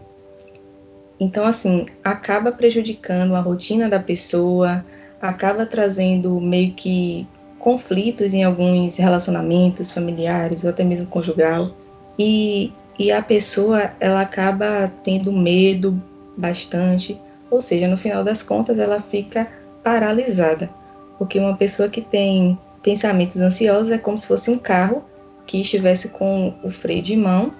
Então, 1.20 1.46
assim, 1.46 1.86
acaba 2.04 2.52
prejudicando 2.52 3.36
a 3.36 3.40
rotina 3.40 3.88
da 3.88 4.00
pessoa, 4.00 4.84
acaba 5.22 5.66
trazendo 5.66 6.40
meio 6.42 6.74
que 6.74 7.28
conflitos 7.60 8.34
em 8.34 8.44
alguns 8.44 8.98
relacionamentos 8.98 9.92
familiares 9.92 10.64
ou 10.64 10.70
até 10.70 10.84
mesmo 10.84 11.06
conjugal. 11.08 11.72
E 12.20 12.72
e 12.98 13.12
a 13.12 13.22
pessoa 13.22 13.92
ela 14.00 14.22
acaba 14.22 14.92
tendo 15.04 15.32
medo 15.32 16.00
bastante, 16.38 17.20
ou 17.54 17.62
seja, 17.62 17.88
no 17.88 17.96
final 17.96 18.24
das 18.24 18.42
contas 18.42 18.80
ela 18.80 19.00
fica 19.00 19.48
paralisada, 19.84 20.70
porque 21.18 21.40
uma 21.40 21.56
pessoa 21.56 21.88
que 21.88 22.02
tem 22.02 22.58
pensamentos 22.82 23.40
ansiosos 23.40 23.92
é 23.92 23.98
como 23.98 24.18
se 24.18 24.28
fosse 24.28 24.50
um 24.50 24.58
carro 24.58 25.04
que 25.46 25.62
estivesse 25.62 26.10
com 26.10 26.54
o 26.64 26.70
freio 26.70 27.04
de 27.04 27.16
mão 27.16 27.52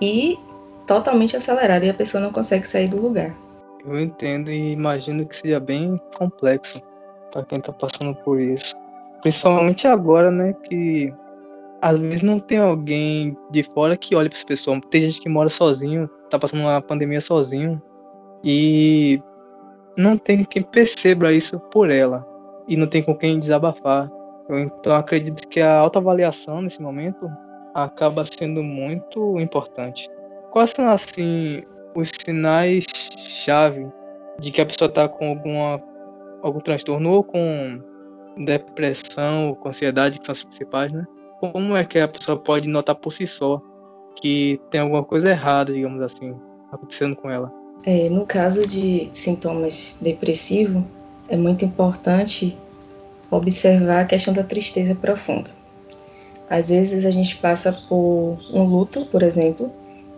e 0.00 0.36
totalmente 0.86 1.36
acelerado 1.36 1.84
e 1.84 1.90
a 1.90 1.94
pessoa 1.94 2.22
não 2.22 2.30
consegue 2.30 2.68
sair 2.68 2.88
do 2.88 3.00
lugar. 3.00 3.34
Eu 3.86 3.98
entendo 3.98 4.50
e 4.50 4.72
imagino 4.72 5.26
que 5.26 5.40
seja 5.40 5.58
bem 5.58 5.98
complexo 6.18 6.80
para 7.32 7.44
quem 7.44 7.58
está 7.58 7.72
passando 7.72 8.14
por 8.16 8.40
isso. 8.40 8.74
Principalmente 9.22 9.86
agora, 9.86 10.30
né, 10.30 10.54
que 10.68 11.12
às 11.80 11.98
vezes 11.98 12.22
não 12.22 12.38
tem 12.38 12.58
alguém 12.58 13.36
de 13.50 13.62
fora 13.72 13.96
que 13.96 14.14
olhe 14.14 14.28
para 14.28 14.38
essa 14.38 14.46
pessoa. 14.46 14.80
Tem 14.90 15.02
gente 15.02 15.20
que 15.20 15.28
mora 15.28 15.48
sozinho, 15.48 16.08
tá 16.30 16.38
passando 16.38 16.60
uma 16.60 16.82
pandemia 16.82 17.20
sozinho 17.20 17.80
e 18.42 19.20
não 19.98 20.16
tem 20.16 20.44
quem 20.44 20.62
perceba 20.62 21.32
isso 21.32 21.58
por 21.72 21.90
ela 21.90 22.24
e 22.68 22.76
não 22.76 22.86
tem 22.86 23.02
com 23.02 23.16
quem 23.16 23.40
desabafar. 23.40 24.08
Eu, 24.48 24.60
então 24.60 24.94
acredito 24.94 25.46
que 25.48 25.60
a 25.60 25.76
autoavaliação 25.76 26.62
nesse 26.62 26.80
momento 26.80 27.28
acaba 27.74 28.24
sendo 28.24 28.62
muito 28.62 29.38
importante. 29.40 30.08
Quais 30.52 30.70
são 30.70 30.88
assim 30.88 31.64
os 31.96 32.10
sinais 32.24 32.86
chave 33.44 33.88
de 34.38 34.52
que 34.52 34.60
a 34.60 34.66
pessoa 34.66 34.88
está 34.88 35.08
com 35.08 35.30
alguma 35.30 35.82
algum 36.42 36.60
transtorno 36.60 37.10
ou 37.10 37.24
com 37.24 37.80
depressão 38.44 39.48
ou 39.48 39.56
com 39.56 39.70
ansiedade 39.70 40.20
que 40.20 40.26
são 40.26 40.32
as 40.32 40.44
principais, 40.44 40.92
né? 40.92 41.04
como 41.40 41.76
é 41.76 41.84
que 41.84 41.98
a 41.98 42.06
pessoa 42.06 42.38
pode 42.38 42.68
notar 42.68 42.94
por 42.94 43.12
si 43.12 43.26
só 43.26 43.60
que 44.16 44.60
tem 44.70 44.80
alguma 44.80 45.04
coisa 45.04 45.30
errada, 45.30 45.72
digamos 45.72 46.00
assim, 46.02 46.36
acontecendo 46.70 47.16
com 47.16 47.28
ela? 47.28 47.52
É, 47.84 48.08
no 48.08 48.26
caso 48.26 48.66
de 48.66 49.08
sintomas 49.12 49.96
depressivos, 50.00 50.82
é 51.28 51.36
muito 51.36 51.64
importante 51.64 52.56
observar 53.30 54.00
a 54.00 54.04
questão 54.04 54.32
da 54.32 54.42
tristeza 54.42 54.94
profunda. 54.94 55.50
Às 56.50 56.70
vezes 56.70 57.04
a 57.04 57.10
gente 57.10 57.36
passa 57.36 57.72
por 57.88 58.38
um 58.52 58.64
luto, 58.64 59.04
por 59.06 59.22
exemplo, 59.22 59.70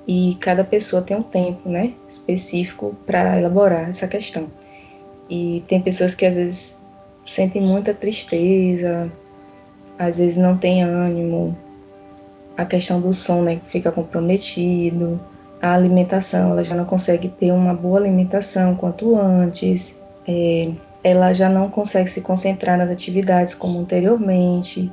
e 0.07 0.37
cada 0.40 0.64
pessoa 0.64 1.02
tem 1.02 1.17
um 1.17 1.23
tempo, 1.23 1.69
né, 1.69 1.93
específico 2.09 2.97
para 3.07 3.38
elaborar 3.38 3.90
essa 3.90 4.07
questão. 4.07 4.47
E 5.29 5.62
tem 5.69 5.81
pessoas 5.81 6.14
que 6.14 6.25
às 6.25 6.35
vezes 6.37 6.79
sentem 7.26 7.62
muita 7.62 7.93
tristeza, 7.93 9.11
às 9.99 10.19
vezes 10.19 10.37
não 10.37 10.57
tem 10.57 10.83
ânimo, 10.83 11.57
a 12.57 12.64
questão 12.64 13.00
do 13.00 13.12
sono 13.12 13.43
né, 13.43 13.61
fica 13.61 13.90
comprometido, 13.90 15.21
a 15.61 15.75
alimentação, 15.75 16.50
ela 16.50 16.64
já 16.64 16.75
não 16.75 16.85
consegue 16.85 17.29
ter 17.29 17.52
uma 17.52 17.75
boa 17.75 17.99
alimentação 17.99 18.75
quanto 18.75 19.19
antes, 19.19 19.95
é, 20.26 20.71
ela 21.02 21.33
já 21.33 21.49
não 21.49 21.69
consegue 21.69 22.09
se 22.09 22.21
concentrar 22.21 22.79
nas 22.79 22.90
atividades 22.90 23.55
como 23.55 23.79
anteriormente, 23.79 24.93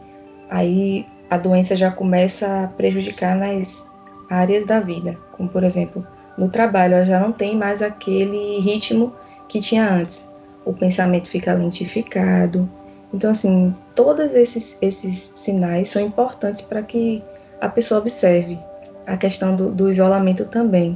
aí 0.50 1.06
a 1.30 1.38
doença 1.38 1.76
já 1.76 1.92
começa 1.92 2.64
a 2.64 2.68
prejudicar 2.68 3.36
nas 3.36 3.90
áreas 4.30 4.66
da 4.66 4.80
vida, 4.80 5.18
como 5.32 5.50
por 5.50 5.64
exemplo, 5.64 6.06
no 6.38 6.50
trabalho, 6.50 6.96
ela 6.96 7.06
já 7.06 7.20
não 7.20 7.32
tem 7.32 7.56
mais 7.56 7.82
aquele 7.82 8.60
ritmo 8.60 9.14
que 9.50 9.60
tinha 9.60 9.90
antes. 9.90 10.28
O 10.64 10.74
pensamento 10.74 11.30
fica 11.30 11.54
lentificado, 11.54 12.70
então, 13.14 13.32
assim, 13.32 13.74
todos 13.96 14.32
esses, 14.34 14.78
esses 14.82 15.32
sinais 15.36 15.90
são 15.90 16.02
importantes 16.02 16.62
para 16.62 16.82
que 16.84 17.24
a 17.62 17.70
pessoa 17.70 18.02
observe. 18.02 18.60
A 19.08 19.18
questão 19.18 19.56
do, 19.56 19.72
do 19.72 19.90
isolamento 19.90 20.46
também. 20.46 20.96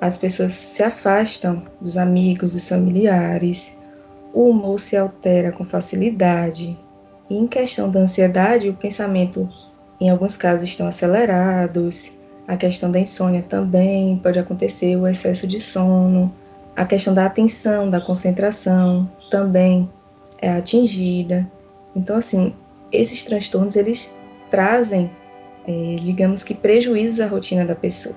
As 0.00 0.16
pessoas 0.16 0.52
se 0.52 0.82
afastam 0.82 1.62
dos 1.80 1.98
amigos, 1.98 2.52
dos 2.52 2.66
familiares, 2.66 3.72
o 4.32 4.48
humor 4.48 4.78
se 4.80 4.96
altera 4.96 5.52
com 5.52 5.64
facilidade. 5.64 6.78
E 7.28 7.36
em 7.36 7.46
questão 7.46 7.90
da 7.90 8.00
ansiedade, 8.00 8.68
o 8.68 8.74
pensamento, 8.74 9.48
em 10.00 10.08
alguns 10.08 10.36
casos, 10.36 10.68
estão 10.68 10.86
acelerados. 10.86 12.10
A 12.46 12.56
questão 12.56 12.90
da 12.90 12.98
insônia 12.98 13.42
também 13.42 14.18
pode 14.22 14.38
acontecer, 14.38 14.96
o 14.96 15.06
excesso 15.06 15.46
de 15.46 15.60
sono. 15.60 16.32
A 16.76 16.84
questão 16.84 17.12
da 17.12 17.26
atenção, 17.26 17.90
da 17.90 18.00
concentração 18.00 19.10
também 19.30 19.88
é 20.40 20.50
atingida. 20.50 21.46
Então, 21.94 22.16
assim, 22.16 22.54
esses 22.90 23.22
transtornos 23.22 23.76
eles 23.76 24.16
trazem, 24.50 25.10
é, 25.70 25.96
digamos 25.96 26.42
que 26.42 26.54
prejuízos 26.54 27.20
à 27.20 27.26
rotina 27.26 27.64
da 27.64 27.74
pessoa. 27.74 28.16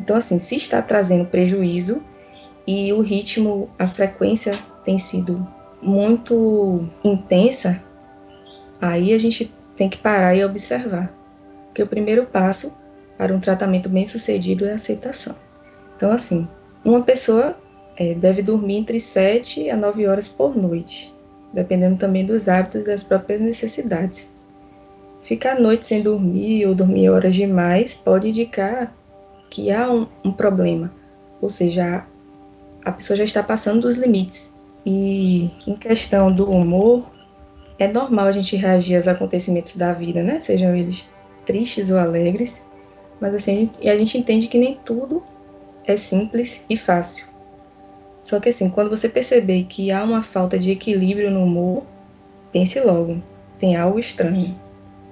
Então, 0.00 0.16
assim, 0.16 0.38
se 0.38 0.56
está 0.56 0.82
trazendo 0.82 1.24
prejuízo 1.26 2.02
e 2.66 2.92
o 2.92 3.00
ritmo, 3.00 3.70
a 3.78 3.86
frequência 3.86 4.52
tem 4.84 4.98
sido 4.98 5.46
muito 5.80 6.88
intensa, 7.04 7.80
aí 8.80 9.12
a 9.12 9.18
gente 9.18 9.52
tem 9.76 9.88
que 9.88 9.98
parar 9.98 10.34
e 10.34 10.44
observar. 10.44 11.12
Porque 11.66 11.82
o 11.82 11.86
primeiro 11.86 12.26
passo 12.26 12.72
para 13.16 13.34
um 13.34 13.40
tratamento 13.40 13.88
bem 13.88 14.06
sucedido 14.06 14.64
é 14.66 14.72
a 14.72 14.76
aceitação. 14.76 15.34
Então, 15.96 16.10
assim, 16.10 16.48
uma 16.84 17.02
pessoa 17.02 17.56
é, 17.96 18.14
deve 18.14 18.42
dormir 18.42 18.76
entre 18.76 18.98
7 18.98 19.70
a 19.70 19.76
9 19.76 20.06
horas 20.06 20.28
por 20.28 20.56
noite 20.56 21.12
dependendo 21.52 21.96
também 21.96 22.24
dos 22.24 22.48
hábitos 22.48 22.82
e 22.82 22.84
das 22.84 23.02
próprias 23.02 23.40
necessidades. 23.40 24.28
Ficar 25.22 25.56
a 25.56 25.60
noite 25.60 25.86
sem 25.86 26.02
dormir 26.02 26.66
ou 26.66 26.74
dormir 26.74 27.10
horas 27.10 27.34
demais 27.34 27.94
pode 27.94 28.28
indicar 28.28 28.94
que 29.50 29.70
há 29.70 29.90
um, 29.90 30.06
um 30.24 30.32
problema, 30.32 30.92
ou 31.40 31.50
seja, 31.50 32.06
a 32.84 32.92
pessoa 32.92 33.16
já 33.16 33.24
está 33.24 33.42
passando 33.42 33.82
dos 33.82 33.96
limites. 33.96 34.50
E 34.86 35.50
em 35.66 35.74
questão 35.74 36.32
do 36.32 36.50
humor, 36.50 37.04
é 37.78 37.86
normal 37.86 38.26
a 38.26 38.32
gente 38.32 38.56
reagir 38.56 38.96
aos 38.96 39.08
acontecimentos 39.08 39.76
da 39.76 39.92
vida, 39.92 40.22
né? 40.22 40.40
Sejam 40.40 40.74
eles 40.74 41.08
tristes 41.44 41.90
ou 41.90 41.98
alegres, 41.98 42.60
mas 43.20 43.34
assim, 43.34 43.52
a 43.52 43.56
gente, 43.56 43.88
a 43.88 43.96
gente 43.96 44.18
entende 44.18 44.48
que 44.48 44.58
nem 44.58 44.74
tudo 44.84 45.22
é 45.84 45.96
simples 45.96 46.62
e 46.68 46.76
fácil. 46.76 47.26
Só 48.22 48.38
que 48.38 48.50
assim, 48.50 48.68
quando 48.68 48.90
você 48.90 49.08
perceber 49.08 49.64
que 49.64 49.90
há 49.90 50.04
uma 50.04 50.22
falta 50.22 50.58
de 50.58 50.70
equilíbrio 50.70 51.30
no 51.30 51.44
humor, 51.44 51.82
pense 52.52 52.78
logo, 52.80 53.22
tem 53.58 53.76
algo 53.76 53.98
estranho. 53.98 54.54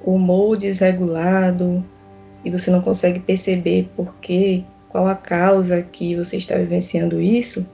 O 0.05 0.15
humor 0.15 0.57
desregulado, 0.57 1.85
e 2.45 2.51
você 2.51 2.71
não 2.71 2.81
consegue 2.81 3.21
perceber 3.21 3.91
por 3.97 4.15
quê, 4.17 4.63
qual 4.89 5.09
a 5.09 5.15
causa 5.15 5.83
que 5.83 6.15
você 6.15 6.37
está 6.37 6.55
vivenciando 6.55 7.21
isso, 7.21 7.67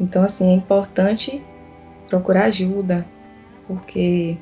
então 0.00 0.22
assim 0.22 0.50
é 0.50 0.54
importante 0.54 1.42
procurar 2.08 2.46
ajuda, 2.46 3.06
porque 3.66 4.36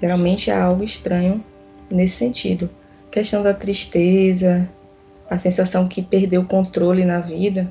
geralmente 0.00 0.50
há 0.50 0.64
algo 0.64 0.82
estranho 0.82 1.44
nesse 1.90 2.16
sentido. 2.16 2.70
A 3.08 3.10
questão 3.10 3.42
da 3.42 3.52
tristeza, 3.52 4.68
a 5.28 5.36
sensação 5.36 5.88
que 5.88 6.00
perdeu 6.00 6.42
o 6.42 6.46
controle 6.46 7.04
na 7.04 7.20
vida, 7.20 7.70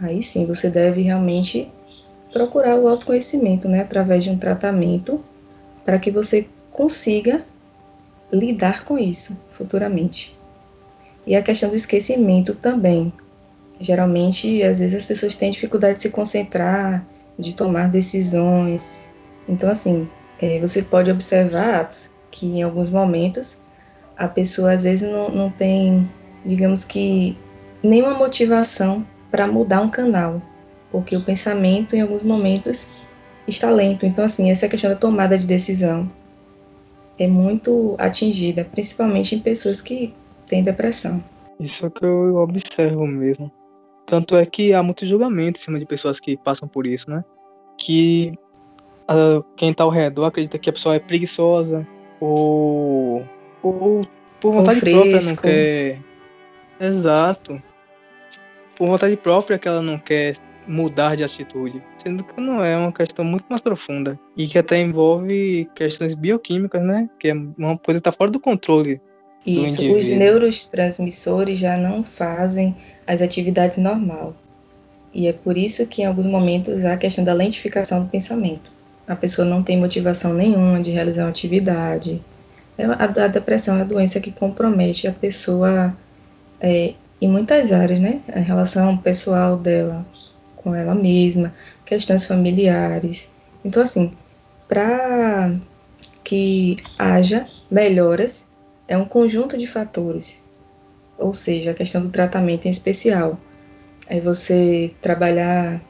aí 0.00 0.22
sim 0.22 0.44
você 0.44 0.68
deve 0.68 1.02
realmente 1.02 1.70
procurar 2.32 2.76
o 2.76 2.88
autoconhecimento, 2.88 3.68
né, 3.68 3.80
através 3.80 4.24
de 4.24 4.30
um 4.30 4.36
tratamento, 4.36 5.24
para 5.84 5.98
que 5.98 6.10
você 6.10 6.46
consiga 6.70 7.42
lidar 8.34 8.84
com 8.84 8.98
isso 8.98 9.36
futuramente. 9.52 10.36
E 11.26 11.34
a 11.34 11.42
questão 11.42 11.70
do 11.70 11.76
esquecimento 11.76 12.54
também. 12.54 13.12
Geralmente, 13.80 14.62
às 14.62 14.78
vezes 14.78 14.96
as 14.96 15.06
pessoas 15.06 15.34
têm 15.34 15.50
dificuldade 15.50 15.96
de 15.96 16.02
se 16.02 16.10
concentrar, 16.10 17.04
de 17.38 17.54
tomar 17.54 17.88
decisões. 17.88 19.04
Então, 19.48 19.70
assim, 19.70 20.08
é, 20.40 20.60
você 20.60 20.82
pode 20.82 21.10
observar 21.10 21.80
atos 21.80 22.08
que 22.30 22.46
em 22.46 22.62
alguns 22.62 22.90
momentos 22.90 23.56
a 24.16 24.28
pessoa 24.28 24.72
às 24.72 24.84
vezes 24.84 25.08
não, 25.08 25.28
não 25.28 25.50
tem, 25.50 26.08
digamos 26.44 26.84
que, 26.84 27.36
nenhuma 27.82 28.14
motivação 28.14 29.04
para 29.30 29.46
mudar 29.46 29.80
um 29.80 29.90
canal, 29.90 30.40
porque 30.90 31.16
o 31.16 31.22
pensamento 31.22 31.96
em 31.96 32.00
alguns 32.00 32.22
momentos 32.22 32.86
está 33.46 33.70
lento. 33.70 34.06
Então, 34.06 34.24
assim, 34.24 34.50
essa 34.50 34.68
questão 34.68 34.90
da 34.90 34.96
tomada 34.96 35.36
de 35.36 35.46
decisão 35.46 36.08
é 37.18 37.26
muito 37.26 37.94
atingida, 37.98 38.64
principalmente 38.64 39.34
em 39.34 39.40
pessoas 39.40 39.80
que 39.80 40.14
têm 40.46 40.62
depressão. 40.62 41.22
Isso 41.58 41.86
é 41.86 41.90
que 41.90 42.04
eu 42.04 42.36
observo 42.36 43.06
mesmo. 43.06 43.50
Tanto 44.06 44.36
é 44.36 44.44
que 44.44 44.72
há 44.72 44.82
muito 44.82 45.06
julgamento 45.06 45.60
em 45.60 45.62
cima 45.62 45.78
de 45.78 45.86
pessoas 45.86 46.20
que 46.20 46.36
passam 46.36 46.68
por 46.68 46.86
isso, 46.86 47.08
né? 47.08 47.24
Que 47.78 48.34
uh, 49.08 49.42
quem 49.56 49.70
está 49.70 49.84
ao 49.84 49.90
redor 49.90 50.26
acredita 50.26 50.58
que 50.58 50.68
a 50.68 50.72
pessoa 50.72 50.96
é 50.96 50.98
preguiçosa 50.98 51.86
ou, 52.20 53.24
ou 53.62 54.06
por 54.40 54.52
vontade 54.52 54.80
própria 54.80 55.20
não 55.22 55.36
quer. 55.36 55.98
Exato. 56.80 57.62
Por 58.76 58.88
vontade 58.88 59.16
própria 59.16 59.58
que 59.58 59.68
ela 59.68 59.80
não 59.80 59.98
quer 59.98 60.36
mudar 60.66 61.16
de 61.16 61.24
atitude, 61.24 61.82
sendo 62.02 62.24
que 62.24 62.40
não 62.40 62.62
é 62.64 62.76
uma 62.76 62.92
questão 62.92 63.24
muito 63.24 63.44
mais 63.48 63.60
profunda 63.60 64.18
e 64.36 64.46
que 64.46 64.58
até 64.58 64.80
envolve 64.80 65.68
questões 65.74 66.14
bioquímicas, 66.14 66.82
né? 66.82 67.08
Que 67.18 67.28
é 67.28 67.34
uma 67.34 67.78
coisa 67.78 68.00
que 68.00 68.08
está 68.08 68.12
fora 68.12 68.30
do 68.30 68.40
controle. 68.40 69.00
Isso, 69.46 69.82
do 69.82 69.92
os 69.92 70.08
neurotransmissores 70.08 71.58
já 71.58 71.76
não 71.76 72.02
fazem 72.02 72.74
as 73.06 73.20
atividades 73.20 73.76
normal. 73.76 74.34
E 75.12 75.28
é 75.28 75.32
por 75.32 75.56
isso 75.56 75.86
que 75.86 76.02
em 76.02 76.06
alguns 76.06 76.26
momentos 76.26 76.84
há 76.84 76.94
a 76.94 76.96
questão 76.96 77.22
da 77.22 77.32
lentificação 77.32 78.02
do 78.02 78.10
pensamento. 78.10 78.72
A 79.06 79.14
pessoa 79.14 79.46
não 79.46 79.62
tem 79.62 79.76
motivação 79.76 80.32
nenhuma 80.32 80.80
de 80.80 80.90
realizar 80.90 81.24
uma 81.24 81.30
atividade. 81.30 82.20
É 82.76 82.84
a, 82.84 83.04
a 83.04 83.28
depressão 83.28 83.76
é 83.76 83.82
a 83.82 83.84
doença 83.84 84.18
que 84.18 84.32
compromete 84.32 85.06
a 85.06 85.12
pessoa 85.12 85.94
é, 86.60 86.94
em 87.20 87.28
muitas 87.28 87.70
áreas, 87.70 88.00
né? 88.00 88.20
A 88.34 88.40
relação 88.40 88.96
pessoal 88.96 89.56
dela, 89.56 90.04
com 90.64 90.74
ela 90.74 90.94
mesma, 90.94 91.54
questões 91.84 92.24
familiares. 92.24 93.28
Então, 93.62 93.82
assim, 93.82 94.12
para 94.66 95.54
que 96.24 96.78
haja 96.98 97.46
melhoras, 97.70 98.46
é 98.88 98.96
um 98.96 99.04
conjunto 99.04 99.58
de 99.58 99.66
fatores, 99.66 100.40
ou 101.18 101.34
seja, 101.34 101.70
a 101.70 101.74
questão 101.74 102.02
do 102.02 102.10
tratamento 102.10 102.66
em 102.66 102.70
especial. 102.70 103.38
Aí 104.08 104.20
você 104.20 104.92
trabalhar, 105.00 105.80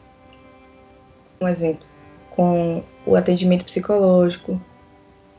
um 1.41 1.49
exemplo, 1.49 1.87
com 2.31 2.83
o 3.07 3.15
atendimento 3.15 3.65
psicológico, 3.65 4.61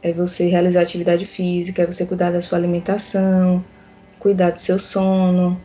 é 0.01 0.13
você 0.13 0.47
realizar 0.47 0.81
atividade 0.81 1.25
física, 1.25 1.81
é 1.81 1.85
você 1.85 2.05
cuidar 2.05 2.31
da 2.31 2.41
sua 2.41 2.57
alimentação, 2.57 3.63
cuidar 4.19 4.51
do 4.51 4.59
seu 4.59 4.79
sono, 4.79 5.59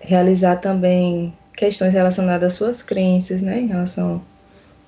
realizar 0.00 0.56
também 0.56 1.36
questões 1.56 1.92
relacionadas 1.92 2.52
às 2.52 2.58
suas 2.58 2.82
crenças, 2.82 3.40
né, 3.40 3.60
em 3.60 3.66
relação 3.66 4.22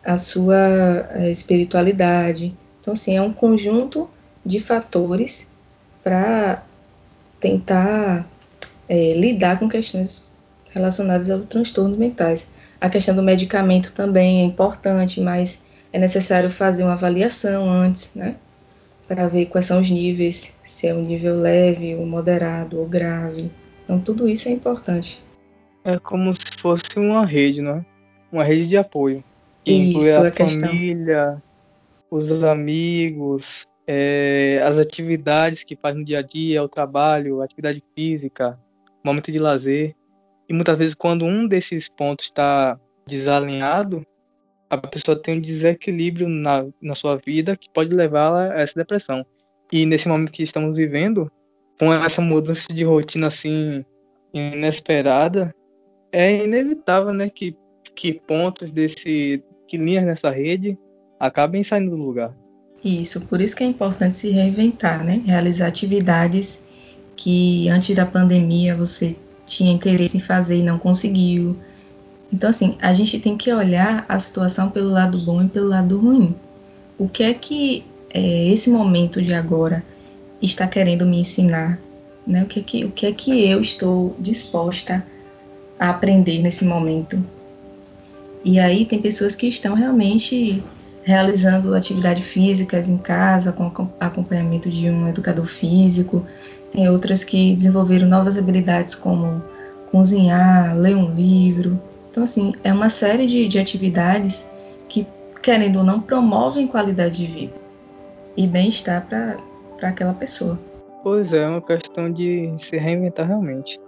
à 0.05 0.19
sua 0.19 1.09
eh, 1.15 1.31
espiritualidade. 1.31 2.55
Então, 2.81 2.95
assim, 2.95 3.17
é 3.17 3.23
um 3.23 3.33
conjunto 3.33 4.09
de 4.45 4.61
fatores 4.61 5.47
para 6.03 6.63
tentar 7.41 8.27
é, 8.89 9.15
lidar 9.15 9.59
com 9.59 9.69
questões 9.69 10.31
relacionadas 10.71 11.31
aos 11.31 11.47
transtornos 11.47 11.99
mentais. 11.99 12.49
A 12.81 12.89
questão 12.89 13.15
do 13.15 13.23
medicamento 13.23 13.93
também 13.93 14.41
é 14.41 14.45
importante, 14.45 15.21
mas 15.21 15.61
é 15.93 15.99
necessário 15.99 16.51
fazer 16.51 16.85
uma 16.85 16.93
avaliação 16.93 17.69
antes, 17.69 18.11
né, 18.15 18.37
para 19.09 19.29
ver 19.29 19.47
quais 19.47 19.67
são 19.67 19.81
os 19.81 19.91
níveis, 19.91 20.53
se 20.69 20.87
é 20.87 20.95
um 20.95 21.03
nível 21.03 21.37
leve, 21.37 21.97
ou 21.97 22.07
moderado, 22.07 22.79
ou 22.79 22.87
grave. 22.87 23.51
Então, 23.85 24.01
tudo 24.01 24.29
isso 24.29 24.49
é 24.49 24.53
importante 24.53 25.26
é 25.87 26.01
como 26.01 26.35
se 26.35 26.59
fosse 26.59 26.99
uma 26.99 27.25
rede, 27.25 27.63
né? 27.63 27.87
Uma 28.33 28.43
rede 28.43 28.67
de 28.67 28.77
apoio. 28.77 29.23
Que 29.65 29.73
inclui 29.73 30.11
a, 30.11 30.29
a 30.29 30.33
família, 30.33 31.43
os 32.11 32.43
amigos, 32.43 33.67
é, 33.87 34.61
as 34.65 34.79
atividades 34.79 35.63
que 35.63 35.77
faz 35.77 35.97
no 35.97 36.05
dia 36.05 36.19
a 36.19 36.23
dia, 36.23 36.63
o 36.63 36.69
trabalho, 36.69 37.41
atividade 37.41 37.83
física, 37.95 38.59
momento 39.05 39.31
de 39.31 39.39
lazer. 39.39 39.95
E 40.49 40.53
muitas 40.53 40.77
vezes 40.77 40.95
quando 40.95 41.25
um 41.25 41.47
desses 41.47 41.89
pontos 41.89 42.27
está 42.27 42.79
desalinhado, 43.07 44.05
a 44.69 44.77
pessoa 44.77 45.21
tem 45.21 45.39
um 45.39 45.41
desequilíbrio 45.41 46.29
na, 46.29 46.67
na 46.83 46.97
sua 46.97 47.17
vida 47.17 47.57
que 47.57 47.71
pode 47.73 47.95
levá-la 47.95 48.53
a 48.55 48.61
essa 48.61 48.75
depressão. 48.75 49.25
E 49.73 49.87
nesse 49.87 50.09
momento 50.09 50.33
que 50.33 50.43
estamos 50.43 50.77
vivendo, 50.77 51.31
com 51.79 51.93
essa 51.93 52.21
mudança 52.21 52.67
de 52.73 52.83
rotina 52.83 53.29
assim 53.29 53.85
inesperada, 54.35 55.55
é 56.13 56.45
inevitável, 56.45 57.13
né, 57.13 57.29
que, 57.29 57.57
que 57.95 58.13
pontos 58.13 58.71
desse, 58.71 59.43
que 59.67 59.77
linhas 59.77 60.05
nessa 60.05 60.31
rede 60.31 60.79
acabem 61.19 61.65
saindo 61.65 61.91
do 61.91 61.97
lugar. 61.97 62.35
Isso, 62.85 63.21
por 63.23 63.41
isso 63.41 63.57
que 63.57 63.65
é 63.65 63.67
importante 63.67 64.19
se 64.19 64.31
reinventar, 64.31 65.05
né? 65.05 65.23
Realizar 65.25 65.67
atividades 65.67 66.61
que 67.17 67.69
antes 67.69 67.97
da 67.97 68.07
pandemia 68.07 68.77
você 68.77 69.17
tinha 69.47 69.73
interesse 69.73 70.17
em 70.17 70.21
fazer 70.21 70.59
e 70.59 70.63
não 70.63 70.79
conseguiu. 70.79 71.57
Então, 72.33 72.51
assim, 72.51 72.77
a 72.81 72.93
gente 72.93 73.19
tem 73.19 73.37
que 73.37 73.53
olhar 73.53 74.05
a 74.09 74.19
situação 74.19 74.71
pelo 74.71 74.91
lado 74.91 75.19
bom 75.19 75.43
e 75.43 75.49
pelo 75.49 75.69
lado 75.69 75.99
ruim. 75.99 76.35
O 76.99 77.09
que 77.09 77.23
é 77.23 77.33
que 77.33 77.85
é, 78.11 78.49
esse 78.49 78.71
momento 78.71 79.23
de 79.23 79.33
agora 79.33 79.83
está 80.43 80.67
querendo 80.67 81.07
me 81.07 81.21
ensinar? 81.21 81.79
Né? 82.27 82.43
O, 82.43 82.47
que 82.47 82.61
é 82.61 82.63
que, 82.63 82.85
o 82.85 82.91
que 82.91 83.07
é 83.07 83.13
que 83.13 83.49
eu 83.49 83.61
estou 83.61 84.17
disposta 84.19 84.95
a 84.97 85.03
aprender 85.79 86.43
nesse 86.43 86.65
momento. 86.65 87.23
E 88.45 88.59
aí 88.59 88.85
tem 88.85 89.01
pessoas 89.01 89.35
que 89.35 89.49
estão 89.49 89.75
realmente 89.75 90.63
realizando 91.05 91.75
atividades 91.75 92.25
físicas 92.25 92.89
em 92.89 92.99
casa, 92.99 93.53
com 93.53 93.71
acompanhamento 94.01 94.69
de 94.69 94.91
um 94.91 95.09
educador 95.09 95.47
físico. 95.47 96.27
Tem 96.73 96.89
outras 96.89 97.23
que 97.23 97.55
desenvolveram 97.55 98.09
novas 98.09 98.37
habilidades 98.37 98.95
como 98.95 99.43
cozinhar, 99.91 100.77
ler 100.77 100.97
um 100.97 101.15
livro. 101.15 101.81
Então, 102.11 102.25
assim, 102.25 102.53
é 102.65 102.73
uma 102.73 102.91
série 102.91 103.27
de, 103.27 103.47
de 103.47 103.59
atividades 103.59 104.47
que, 104.89 105.07
querendo 105.43 105.79
ou 105.79 105.85
não, 105.85 106.01
promovem 106.01 106.67
qualidade 106.67 107.17
de 107.17 107.27
vida 107.27 107.55
e 108.37 108.47
bem-estar 108.47 109.07
para 109.07 109.89
aquela 109.89 110.13
pessoa. 110.13 110.59
Pois 111.03 111.33
é, 111.33 111.39
é 111.39 111.47
uma 111.47 111.63
questão 111.63 112.13
de 112.13 112.53
se 112.59 112.77
reinventar 112.77 113.27
realmente. 113.27 113.79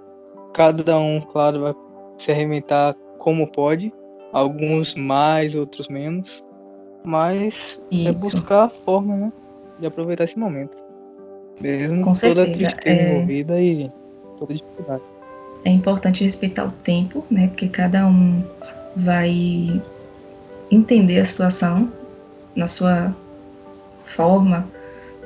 Cada 0.53 0.99
um, 0.99 1.21
claro, 1.21 1.61
vai 1.61 1.75
se 2.19 2.33
reinventar 2.33 2.95
como 3.19 3.47
pode, 3.47 3.93
alguns 4.33 4.95
mais, 4.95 5.55
outros 5.55 5.89
menos, 5.89 6.43
mas 7.05 7.79
é 7.91 7.95
Isso. 7.95 8.09
é 8.09 8.13
buscar 8.13 8.65
a 8.65 8.69
forma 8.69 9.17
né, 9.17 9.33
de 9.79 9.87
aproveitar 9.87 10.25
esse 10.25 10.39
momento. 10.39 10.77
Mesmo 11.61 12.05
Com 12.05 12.13
toda 12.13 12.17
certeza. 12.17 12.69
a 12.69 12.73
tristeza 12.73 13.01
é... 13.01 13.15
envolvida 13.15 13.61
e 13.61 13.93
toda 14.39 14.53
a 14.53 14.57
dificuldade. 14.57 15.03
É 15.65 15.71
importante 15.71 16.25
respeitar 16.25 16.67
o 16.67 16.71
tempo, 16.71 17.25
né? 17.31 17.49
Porque 17.49 17.69
cada 17.69 18.07
um 18.07 18.45
vai 18.95 19.83
entender 20.71 21.21
a 21.21 21.25
situação 21.25 21.93
na 22.55 22.69
sua 22.69 23.15
forma, 24.07 24.67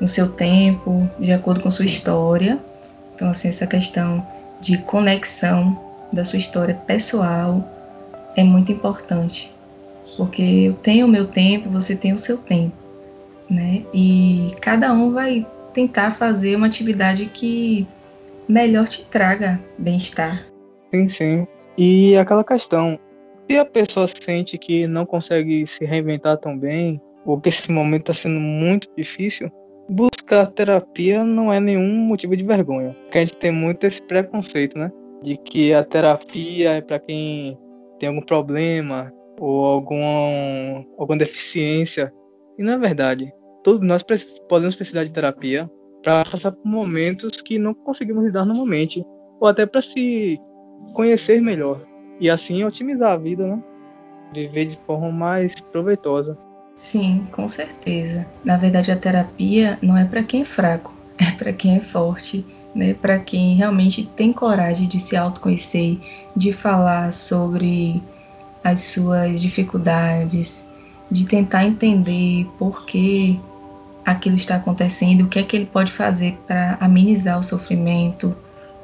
no 0.01 0.09
seu 0.09 0.29
tempo, 0.29 1.09
de 1.19 1.33
acordo 1.33 1.61
com 1.61 1.71
sua 1.71 1.85
história. 1.85 2.59
Então, 3.15 3.31
assim, 3.31 3.49
essa 3.49 3.67
questão 3.67 4.27
de 4.63 4.79
conexão 4.79 5.77
da 6.13 6.25
sua 6.25 6.39
história 6.39 6.75
pessoal 6.87 7.69
é 8.37 8.45
muito 8.45 8.71
importante, 8.71 9.53
porque 10.17 10.43
eu 10.43 10.75
tenho 10.75 11.07
o 11.07 11.09
meu 11.09 11.27
tempo, 11.27 11.69
você 11.69 11.97
tem 11.97 12.13
o 12.13 12.19
seu 12.19 12.39
tempo, 12.39 12.73
né? 13.51 13.83
E 13.93 14.55
cada 14.61 14.93
um 14.93 15.13
vai 15.13 15.45
tentar 15.75 16.13
fazer 16.13 16.55
uma 16.55 16.69
atividade 16.69 17.27
que 17.27 17.87
melhor 18.49 18.87
te 18.87 19.05
traga 19.07 19.61
bem-estar. 19.77 20.45
Sim, 20.95 21.09
sim. 21.09 21.47
E 21.77 22.17
aquela 22.17 22.45
questão, 22.45 22.99
se 23.51 23.59
a 23.59 23.65
pessoa 23.65 24.07
sente 24.07 24.57
que 24.57 24.87
não 24.87 25.05
consegue 25.05 25.67
se 25.67 25.85
reinventar 25.85 26.39
tão 26.39 26.57
bem, 26.57 27.01
ou 27.25 27.41
que 27.41 27.49
esse 27.49 27.71
momento 27.71 28.13
está 28.13 28.23
sendo 28.23 28.39
muito 28.39 28.89
difícil, 28.97 29.51
buscar 29.89 30.47
terapia 30.47 31.25
não 31.25 31.53
é 31.53 31.61
nenhum 31.61 31.87
motivo 31.87 32.37
de 32.37 32.43
vergonha. 32.43 32.97
Porque 33.05 33.19
a 33.19 33.21
gente 33.23 33.37
tem 33.37 33.51
muito 33.51 33.85
esse 33.85 34.01
preconceito, 34.03 34.79
né? 34.79 34.91
De 35.23 35.37
que 35.37 35.73
a 35.75 35.85
terapia 35.85 36.73
é 36.73 36.81
para 36.81 36.99
quem 36.99 37.59
tem 37.99 38.09
algum 38.09 38.23
problema 38.23 39.13
ou 39.39 39.65
algum, 39.65 40.85
alguma 40.99 41.19
deficiência. 41.19 42.13
E 42.59 42.63
não 42.63 42.75
é 42.75 42.79
verdade. 42.79 43.33
Todos 43.63 43.81
nós 43.81 44.05
podemos 44.49 44.75
precisar 44.75 45.05
de 45.05 45.11
terapia 45.11 45.71
para 46.03 46.25
passar 46.25 46.53
por 46.53 46.67
momentos 46.67 47.41
que 47.41 47.59
não 47.59 47.73
conseguimos 47.73 48.25
lidar 48.25 48.45
normalmente, 48.45 49.05
ou 49.41 49.47
até 49.47 49.65
para 49.65 49.81
se 49.81 50.39
conhecer 50.95 51.41
melhor 51.41 51.81
e 52.19 52.29
assim 52.29 52.65
otimizar 52.65 53.13
a 53.13 53.17
vida, 53.17 53.47
né? 53.47 53.63
Viver 54.35 54.67
de 54.67 54.77
forma 54.79 55.11
mais 55.11 55.61
proveitosa. 55.61 56.37
Sim, 56.83 57.25
com 57.31 57.49
certeza. 57.49 58.27
Na 58.45 58.57
verdade, 58.57 58.91
a 58.91 58.97
terapia 58.97 59.79
não 59.81 59.97
é 59.97 60.05
para 60.05 60.23
quem 60.25 60.43
é 60.43 60.45
fraco, 60.45 60.93
é 61.17 61.31
para 61.31 61.53
quem 61.53 61.77
é 61.77 61.81
forte, 61.81 62.45
né? 62.75 62.93
Para 62.93 63.21
quem 63.21 63.55
realmente 63.55 64.05
tem 64.17 64.33
coragem 64.33 64.89
de 64.89 64.99
se 64.99 65.17
autoconhecer, 65.17 66.01
de 66.37 66.53
falar 66.53 67.13
sobre 67.13 68.03
as 68.65 68.81
suas 68.81 69.41
dificuldades, 69.41 70.65
de 71.09 71.25
tentar 71.25 71.65
entender 71.65 72.47
por 72.59 72.85
que 72.85 73.41
aquilo 74.05 74.37
está 74.37 74.57
acontecendo, 74.57 75.23
o 75.23 75.29
que 75.29 75.39
é 75.39 75.45
que 75.45 75.55
ele 75.55 75.67
pode 75.67 75.93
fazer 75.93 76.37
para 76.49 76.77
amenizar 76.81 77.39
o 77.39 77.45
sofrimento, 77.45 78.37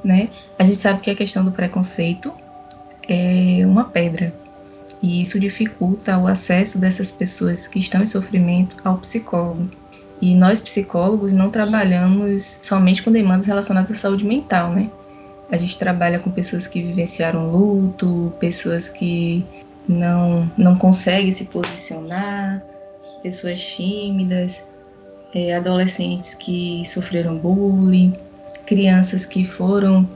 né? 0.04 0.28
A 0.56 0.62
gente 0.62 0.78
sabe 0.78 1.00
que 1.00 1.10
a 1.10 1.16
questão 1.16 1.44
do 1.44 1.50
preconceito 1.50 2.32
é 3.08 3.62
uma 3.66 3.84
pedra 3.84 4.32
e 5.02 5.22
isso 5.22 5.38
dificulta 5.38 6.18
o 6.18 6.26
acesso 6.26 6.78
dessas 6.78 7.10
pessoas 7.10 7.66
que 7.66 7.78
estão 7.78 8.02
em 8.02 8.06
sofrimento 8.06 8.76
ao 8.84 8.98
psicólogo. 8.98 9.68
E 10.20 10.34
nós 10.34 10.60
psicólogos 10.60 11.32
não 11.32 11.50
trabalhamos 11.50 12.58
somente 12.62 13.02
com 13.02 13.12
demandas 13.12 13.46
relacionadas 13.46 13.90
à 13.92 13.94
saúde 13.94 14.24
mental, 14.24 14.72
né? 14.72 14.90
A 15.50 15.56
gente 15.56 15.78
trabalha 15.78 16.18
com 16.18 16.30
pessoas 16.30 16.66
que 16.66 16.82
vivenciaram 16.82 17.50
luto, 17.50 18.32
pessoas 18.40 18.88
que 18.88 19.44
não, 19.88 20.50
não 20.58 20.76
conseguem 20.76 21.32
se 21.32 21.44
posicionar, 21.44 22.62
pessoas 23.22 23.60
tímidas, 23.60 24.62
é, 25.32 25.54
adolescentes 25.54 26.34
que 26.34 26.82
sofreram 26.84 27.38
bullying, 27.38 28.14
crianças 28.66 29.24
que 29.24 29.44
foram 29.44 30.06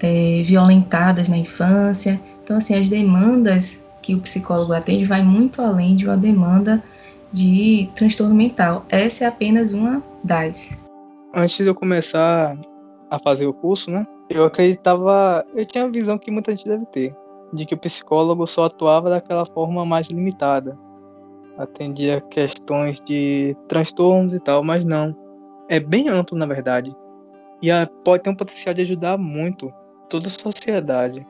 é, 0.00 0.42
violentadas 0.44 1.28
na 1.28 1.36
infância. 1.36 2.20
Então, 2.44 2.58
assim, 2.58 2.74
as 2.74 2.88
demandas 2.88 3.87
que 4.08 4.14
o 4.14 4.20
psicólogo 4.22 4.72
atende 4.72 5.04
vai 5.04 5.22
muito 5.22 5.60
além 5.60 5.94
de 5.94 6.06
uma 6.06 6.16
demanda 6.16 6.82
de 7.30 7.90
transtorno 7.94 8.34
mental. 8.34 8.82
Essa 8.88 9.24
é 9.24 9.28
apenas 9.28 9.74
uma 9.74 10.02
das. 10.24 10.78
Antes 11.34 11.58
de 11.58 11.66
eu 11.66 11.74
começar 11.74 12.56
a 13.10 13.18
fazer 13.18 13.46
o 13.46 13.52
curso, 13.52 13.90
né, 13.90 14.06
eu 14.30 14.44
acreditava, 14.44 15.44
eu 15.54 15.66
tinha 15.66 15.84
a 15.84 15.88
visão 15.88 16.16
que 16.16 16.30
muita 16.30 16.52
gente 16.52 16.64
deve 16.64 16.86
ter, 16.86 17.14
de 17.52 17.66
que 17.66 17.74
o 17.74 17.78
psicólogo 17.78 18.46
só 18.46 18.64
atuava 18.64 19.10
daquela 19.10 19.44
forma 19.44 19.84
mais 19.84 20.08
limitada, 20.08 20.78
atendia 21.58 22.22
questões 22.30 22.98
de 23.04 23.54
transtornos 23.68 24.32
e 24.32 24.40
tal, 24.40 24.64
mas 24.64 24.86
não. 24.86 25.14
É 25.68 25.78
bem 25.78 26.08
amplo, 26.08 26.38
na 26.38 26.46
verdade. 26.46 26.96
E 27.60 27.68
pode 28.02 28.22
ter 28.22 28.30
um 28.30 28.34
potencial 28.34 28.74
de 28.74 28.80
ajudar 28.82 29.18
muito 29.18 29.70
toda 30.08 30.28
a 30.28 30.30
sociedade. 30.30 31.26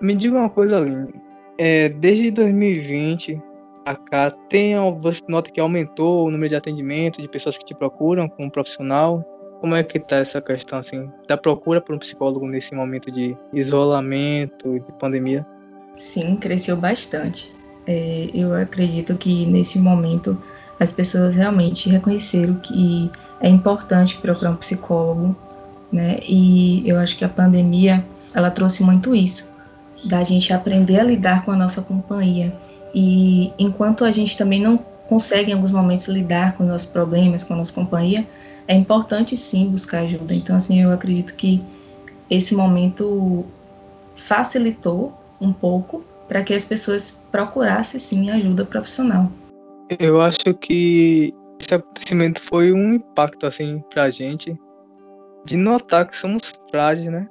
Me 0.00 0.16
diga 0.16 0.36
uma 0.36 0.50
coisa, 0.50 0.78
Aline. 0.78 1.27
É, 1.58 1.88
desde 1.88 2.30
2020 2.30 3.42
a 3.84 3.96
cá, 3.96 4.30
tem, 4.48 4.74
você 5.00 5.20
nota 5.28 5.50
que 5.50 5.60
aumentou 5.60 6.26
o 6.26 6.30
número 6.30 6.50
de 6.50 6.56
atendimento 6.56 7.20
de 7.20 7.28
pessoas 7.28 7.58
que 7.58 7.64
te 7.64 7.74
procuram 7.74 8.28
como 8.28 8.50
profissional? 8.50 9.24
Como 9.60 9.74
é 9.74 9.82
que 9.82 9.98
tá 9.98 10.16
essa 10.16 10.40
questão, 10.40 10.78
assim, 10.78 11.10
da 11.26 11.36
procura 11.36 11.80
por 11.80 11.94
um 11.94 11.98
psicólogo 11.98 12.46
nesse 12.46 12.72
momento 12.74 13.10
de 13.10 13.36
isolamento 13.52 14.76
e 14.76 14.80
de 14.80 14.92
pandemia? 15.00 15.44
Sim, 15.96 16.36
cresceu 16.36 16.76
bastante. 16.76 17.52
É, 17.88 18.30
eu 18.32 18.54
acredito 18.54 19.16
que 19.16 19.46
nesse 19.46 19.78
momento 19.80 20.40
as 20.78 20.92
pessoas 20.92 21.34
realmente 21.34 21.88
reconheceram 21.88 22.54
que 22.56 23.10
é 23.40 23.48
importante 23.48 24.16
procurar 24.18 24.52
um 24.52 24.56
psicólogo, 24.56 25.36
né? 25.92 26.18
E 26.28 26.88
eu 26.88 26.98
acho 26.98 27.16
que 27.16 27.24
a 27.24 27.28
pandemia 27.28 28.04
ela 28.34 28.50
trouxe 28.50 28.82
muito 28.82 29.14
isso, 29.14 29.50
da 30.04 30.22
gente 30.22 30.52
aprender 30.52 31.00
a 31.00 31.04
lidar 31.04 31.44
com 31.44 31.50
a 31.50 31.56
nossa 31.56 31.82
companhia. 31.82 32.52
E 32.94 33.52
enquanto 33.58 34.04
a 34.04 34.12
gente 34.12 34.36
também 34.36 34.60
não 34.60 34.78
consegue 35.08 35.50
em 35.50 35.54
alguns 35.54 35.70
momentos 35.70 36.06
lidar 36.08 36.56
com 36.56 36.64
os 36.64 36.68
nossos 36.68 36.88
problemas, 36.88 37.44
com 37.44 37.54
a 37.54 37.56
nossa 37.56 37.72
companhia, 37.72 38.26
é 38.66 38.74
importante 38.74 39.36
sim 39.36 39.68
buscar 39.68 40.00
ajuda. 40.00 40.34
Então, 40.34 40.56
assim, 40.56 40.82
eu 40.82 40.92
acredito 40.92 41.34
que 41.34 41.62
esse 42.30 42.54
momento 42.54 43.44
facilitou 44.14 45.12
um 45.40 45.52
pouco 45.52 46.04
para 46.28 46.42
que 46.42 46.54
as 46.54 46.64
pessoas 46.64 47.18
procurassem 47.32 47.98
sim 47.98 48.30
ajuda 48.30 48.64
profissional. 48.64 49.30
Eu 49.98 50.20
acho 50.20 50.52
que 50.60 51.32
esse 51.58 51.74
acontecimento 51.74 52.42
foi 52.48 52.72
um 52.72 52.94
impacto 52.94 53.46
assim 53.46 53.82
para 53.90 54.04
a 54.04 54.10
gente 54.10 54.54
de 55.46 55.56
notar 55.56 56.06
que 56.06 56.16
somos 56.16 56.52
frágeis, 56.70 57.10
né? 57.10 57.26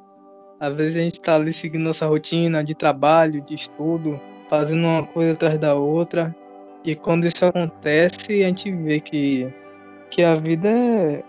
Às 0.60 0.76
vezes 0.76 0.98
a 0.98 1.02
gente 1.02 1.20
está 1.20 1.36
ali 1.36 1.54
seguindo 1.54 1.84
nossa 1.84 2.06
rotina 2.08 2.64
de 2.64 2.74
trabalho, 2.74 3.42
de 3.42 3.56
estudo, 3.56 4.20
fazendo 4.50 4.86
uma 4.86 5.04
coisa 5.04 5.34
atrás 5.34 5.60
da 5.60 5.76
outra, 5.76 6.36
e 6.84 6.96
quando 6.96 7.28
isso 7.28 7.46
acontece, 7.46 8.44
a 8.44 8.48
gente 8.48 8.72
vê 8.72 9.00
que, 9.00 9.54
que 10.10 10.24
a 10.24 10.36
vida 10.36 10.70
é, 10.70 11.24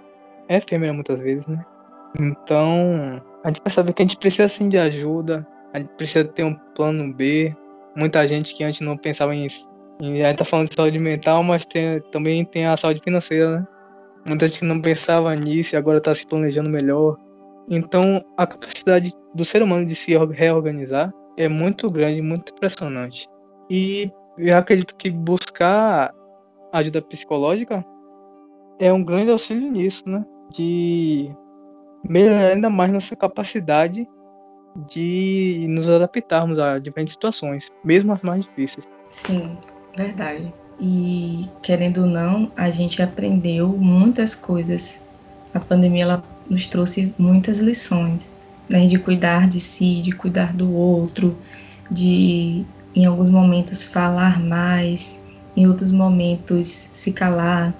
é 0.48 0.56
efêmera 0.58 0.92
muitas 0.92 1.18
vezes, 1.18 1.44
né? 1.46 1.64
Então, 2.18 3.20
a 3.42 3.48
gente 3.48 3.60
percebe 3.60 3.92
que 3.92 4.02
a 4.02 4.06
gente 4.06 4.16
precisa 4.18 4.48
sim 4.48 4.68
de 4.68 4.78
ajuda, 4.78 5.46
a 5.72 5.78
gente 5.78 5.90
precisa 5.96 6.24
ter 6.24 6.44
um 6.44 6.54
plano 6.74 7.12
B. 7.12 7.54
Muita 7.96 8.26
gente 8.26 8.54
que 8.54 8.64
antes 8.64 8.80
não 8.80 8.96
pensava 8.96 9.34
em 9.34 9.46
isso. 9.46 9.68
E 10.00 10.22
a 10.22 10.28
gente 10.28 10.38
tá 10.38 10.44
falando 10.44 10.68
de 10.68 10.74
saúde 10.74 10.98
mental, 10.98 11.42
mas 11.42 11.66
tem, 11.66 12.00
também 12.12 12.44
tem 12.44 12.66
a 12.66 12.76
saúde 12.76 13.00
financeira, 13.02 13.58
né? 13.58 13.66
Muita 14.24 14.48
gente 14.48 14.64
não 14.64 14.80
pensava 14.80 15.34
nisso 15.34 15.74
e 15.74 15.76
agora 15.76 15.98
está 15.98 16.14
se 16.14 16.26
planejando 16.26 16.70
melhor. 16.70 17.16
Então, 17.70 18.24
a 18.36 18.46
capacidade 18.46 19.12
do 19.34 19.44
ser 19.44 19.62
humano 19.62 19.86
de 19.86 19.94
se 19.94 20.16
reorganizar 20.16 21.12
é 21.36 21.48
muito 21.48 21.90
grande, 21.90 22.22
muito 22.22 22.52
impressionante. 22.52 23.28
E 23.68 24.10
eu 24.38 24.56
acredito 24.56 24.94
que 24.96 25.10
buscar 25.10 26.12
ajuda 26.72 27.02
psicológica 27.02 27.84
é 28.78 28.92
um 28.92 29.04
grande 29.04 29.30
auxílio 29.30 29.70
nisso, 29.70 30.02
né? 30.08 30.24
De 30.52 31.30
melhorar 32.04 32.52
ainda 32.52 32.70
mais 32.70 32.92
nossa 32.92 33.14
capacidade 33.14 34.08
de 34.88 35.66
nos 35.68 35.88
adaptarmos 35.88 36.58
a 36.58 36.78
diferentes 36.78 37.14
situações, 37.14 37.70
mesmo 37.84 38.12
as 38.12 38.22
mais 38.22 38.44
difíceis. 38.44 38.86
Sim, 39.10 39.56
verdade. 39.96 40.52
E 40.80 41.48
querendo 41.62 42.02
ou 42.02 42.06
não, 42.06 42.50
a 42.56 42.70
gente 42.70 43.02
aprendeu 43.02 43.68
muitas 43.68 44.34
coisas. 44.34 45.00
A 45.52 45.58
pandemia 45.58 46.04
ela 46.04 46.22
nos 46.48 46.66
trouxe 46.66 47.14
muitas 47.18 47.58
lições, 47.58 48.30
né, 48.68 48.86
de 48.86 48.98
cuidar 48.98 49.48
de 49.48 49.60
si, 49.60 50.00
de 50.02 50.12
cuidar 50.12 50.52
do 50.52 50.72
outro, 50.72 51.36
de 51.90 52.64
em 52.94 53.06
alguns 53.06 53.30
momentos 53.30 53.84
falar 53.84 54.40
mais, 54.40 55.20
em 55.56 55.66
outros 55.66 55.92
momentos 55.92 56.88
se 56.94 57.12
calar, 57.12 57.74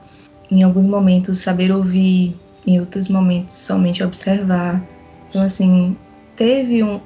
em 0.51 0.63
alguns 0.63 0.87
momentos 0.87 1.39
saber 1.39 1.71
ouvir, 1.73 2.37
em 2.67 2.81
outros 2.81 3.09
momentos 3.09 3.57
somente 3.57 4.03
observar. 4.03 4.83
Então 5.29 5.43
assim, 5.43 5.97
teve 6.37 6.83
um, 6.83 7.01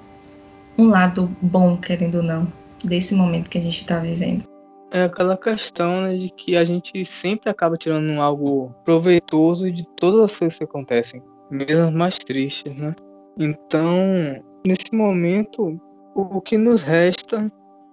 um 0.78 0.88
lado 0.88 1.28
bom, 1.40 1.76
querendo 1.76 2.16
ou 2.16 2.22
não, 2.22 2.46
desse 2.84 3.14
momento 3.14 3.50
que 3.50 3.58
a 3.58 3.60
gente 3.60 3.80
está 3.80 3.98
vivendo. 3.98 4.44
É 4.90 5.04
aquela 5.04 5.38
questão 5.38 6.02
né, 6.02 6.14
de 6.14 6.28
que 6.28 6.54
a 6.54 6.66
gente 6.66 7.06
sempre 7.22 7.48
acaba 7.48 7.78
tirando 7.78 8.20
algo 8.20 8.74
proveitoso 8.84 9.72
de 9.72 9.86
todas 9.96 10.30
as 10.30 10.36
coisas 10.36 10.58
que 10.58 10.64
acontecem, 10.64 11.22
mesmo 11.52 11.92
mais 11.92 12.16
tristes, 12.18 12.74
né? 12.76 12.94
Então, 13.38 14.42
nesse 14.66 14.94
momento, 14.94 15.80
o 16.14 16.40
que 16.40 16.56
nos 16.56 16.80
resta 16.80 17.50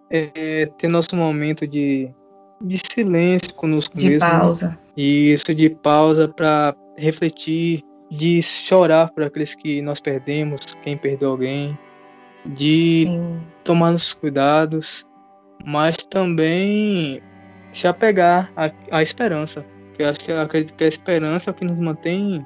é 0.09 0.65
ter 0.77 0.87
nosso 0.87 1.15
momento 1.15 1.67
de, 1.67 2.09
de 2.61 2.77
silêncio 2.91 3.53
conosco 3.53 3.97
de 3.97 4.09
mesmo. 4.09 4.25
De 4.25 4.31
pausa. 4.31 4.79
E 4.95 5.33
isso 5.33 5.53
de 5.53 5.69
pausa 5.69 6.27
para 6.27 6.75
refletir, 6.97 7.83
de 8.09 8.41
chorar 8.41 9.11
por 9.11 9.23
aqueles 9.23 9.53
que 9.55 9.81
nós 9.81 9.99
perdemos, 9.99 10.61
quem 10.83 10.97
perdeu 10.97 11.31
alguém, 11.31 11.77
de 12.45 13.05
Sim. 13.05 13.41
tomar 13.63 13.91
nossos 13.91 14.13
cuidados, 14.13 15.05
mas 15.63 15.97
também 16.09 17.21
se 17.73 17.87
apegar 17.87 18.51
à, 18.55 18.71
à 18.91 19.03
esperança. 19.03 19.65
Eu 19.97 20.09
acho 20.09 20.19
que 20.21 20.31
eu 20.31 20.39
acredito 20.39 20.75
que 20.75 20.85
a 20.85 20.87
esperança 20.87 21.49
é 21.49 21.51
o 21.51 21.53
que 21.53 21.65
nos 21.65 21.77
mantém 21.77 22.45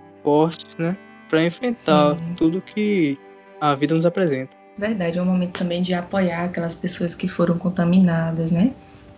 né? 0.78 0.98
para 1.34 1.46
enfrentar 1.46 2.16
Sim. 2.16 2.36
tudo 2.38 2.62
que 2.62 3.18
a 3.60 3.74
vida 3.74 3.96
nos 3.96 4.06
apresenta. 4.06 4.52
Verdade, 4.78 5.18
é 5.18 5.22
um 5.22 5.26
momento 5.26 5.58
também 5.58 5.82
de 5.82 5.92
apoiar 5.92 6.44
aquelas 6.44 6.76
pessoas 6.76 7.16
que 7.16 7.28
foram 7.28 7.58
contaminadas, 7.58 8.52
né, 8.52 8.72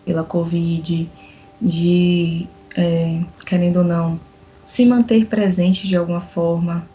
pela 0.05 0.23
Covid, 0.23 1.09
de, 1.61 2.47
é, 2.77 3.21
querendo 3.45 3.77
ou 3.77 3.83
não, 3.83 4.17
se 4.65 4.85
manter 4.85 5.25
presente 5.25 5.85
de 5.87 5.97
alguma 5.97 6.21
forma, 6.21 6.87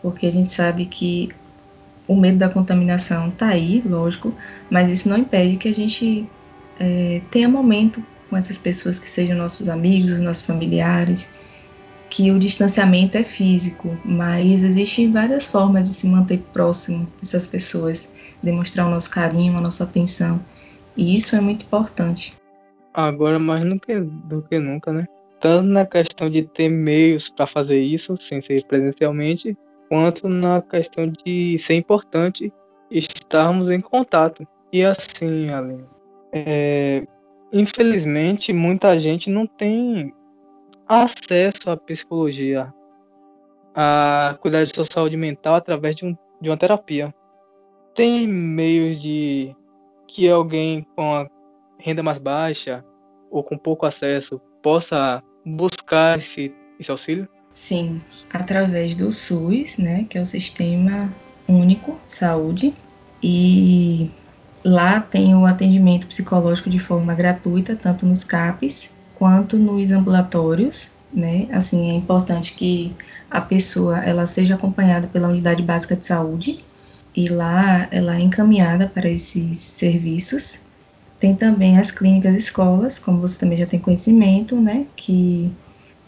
porque 0.00 0.26
a 0.26 0.32
gente 0.32 0.50
sabe 0.50 0.86
que 0.86 1.28
o 2.08 2.16
medo 2.16 2.38
da 2.38 2.48
contaminação 2.48 3.30
tá 3.30 3.48
aí, 3.48 3.82
lógico, 3.84 4.34
mas 4.70 4.90
isso 4.90 5.10
não 5.10 5.18
impede 5.18 5.58
que 5.58 5.68
a 5.68 5.74
gente 5.74 6.26
é, 6.80 7.20
tenha 7.30 7.50
momento 7.50 8.02
com 8.30 8.36
essas 8.36 8.56
pessoas 8.56 8.98
que 8.98 9.10
sejam 9.10 9.36
nossos 9.36 9.68
amigos, 9.68 10.18
nossos 10.20 10.42
familiares, 10.42 11.28
que 12.14 12.30
o 12.30 12.38
distanciamento 12.38 13.18
é 13.18 13.24
físico, 13.24 13.88
mas 14.04 14.62
existem 14.62 15.10
várias 15.10 15.48
formas 15.48 15.88
de 15.88 15.92
se 15.92 16.06
manter 16.06 16.38
próximo 16.52 17.08
dessas 17.18 17.44
pessoas, 17.44 18.08
demonstrar 18.40 18.86
o 18.86 18.90
nosso 18.90 19.10
carinho, 19.10 19.58
a 19.58 19.60
nossa 19.60 19.82
atenção, 19.82 20.40
e 20.96 21.16
isso 21.16 21.34
é 21.34 21.40
muito 21.40 21.64
importante. 21.64 22.32
Agora, 22.92 23.36
mais 23.40 23.64
do 23.64 24.42
que, 24.42 24.58
nunca, 24.60 24.92
né? 24.92 25.08
Tanto 25.40 25.66
na 25.66 25.84
questão 25.84 26.30
de 26.30 26.44
ter 26.44 26.68
meios 26.68 27.28
para 27.28 27.48
fazer 27.48 27.80
isso, 27.80 28.16
sem 28.16 28.40
ser 28.40 28.64
presencialmente, 28.66 29.58
quanto 29.88 30.28
na 30.28 30.62
questão 30.62 31.08
de 31.08 31.58
ser 31.58 31.74
importante 31.74 32.52
estarmos 32.92 33.68
em 33.70 33.80
contato. 33.80 34.46
E 34.72 34.84
assim, 34.84 35.50
Aline, 35.50 35.84
é, 36.32 37.04
infelizmente, 37.52 38.52
muita 38.52 39.00
gente 39.00 39.28
não 39.28 39.48
tem 39.48 40.14
acesso 41.02 41.70
à 41.70 41.76
psicologia, 41.76 42.72
a 43.74 44.36
cuidar 44.40 44.64
de 44.64 44.74
sua 44.74 44.84
saúde 44.84 45.16
mental 45.16 45.56
através 45.56 45.96
de, 45.96 46.04
um, 46.04 46.16
de 46.40 46.48
uma 46.48 46.56
terapia. 46.56 47.14
Tem 47.94 48.26
meios 48.26 49.00
de 49.00 49.54
que 50.06 50.28
alguém 50.28 50.86
com 50.94 51.14
a 51.14 51.28
renda 51.78 52.02
mais 52.02 52.18
baixa 52.18 52.84
ou 53.30 53.42
com 53.42 53.58
pouco 53.58 53.84
acesso 53.84 54.40
possa 54.62 55.22
buscar 55.44 56.18
esse, 56.18 56.54
esse 56.78 56.90
auxílio? 56.90 57.28
Sim, 57.52 58.00
através 58.32 58.94
do 58.94 59.12
SUS, 59.12 59.76
né, 59.78 60.06
que 60.08 60.18
é 60.18 60.22
o 60.22 60.26
Sistema 60.26 61.08
Único 61.48 61.98
de 62.06 62.14
Saúde, 62.14 62.74
e 63.22 64.10
lá 64.64 65.00
tem 65.00 65.34
o 65.34 65.46
atendimento 65.46 66.06
psicológico 66.06 66.70
de 66.70 66.78
forma 66.78 67.14
gratuita, 67.14 67.76
tanto 67.76 68.06
nos 68.06 68.24
CAPs 68.24 68.93
quanto 69.14 69.56
nos 69.56 69.90
ambulatórios, 69.90 70.88
né? 71.12 71.48
Assim, 71.52 71.90
é 71.90 71.94
importante 71.94 72.54
que 72.54 72.94
a 73.30 73.40
pessoa 73.40 73.98
ela 73.98 74.26
seja 74.26 74.54
acompanhada 74.54 75.06
pela 75.06 75.28
unidade 75.28 75.62
básica 75.62 75.96
de 75.96 76.06
saúde 76.06 76.58
e 77.14 77.28
lá 77.28 77.88
ela 77.90 78.16
é 78.16 78.20
encaminhada 78.20 78.86
para 78.86 79.08
esses 79.08 79.60
serviços. 79.60 80.58
Tem 81.20 81.34
também 81.34 81.78
as 81.78 81.90
clínicas 81.90 82.34
escolas, 82.34 82.98
como 82.98 83.18
você 83.18 83.38
também 83.38 83.56
já 83.58 83.66
tem 83.66 83.78
conhecimento, 83.78 84.56
né, 84.60 84.86
que 84.96 85.50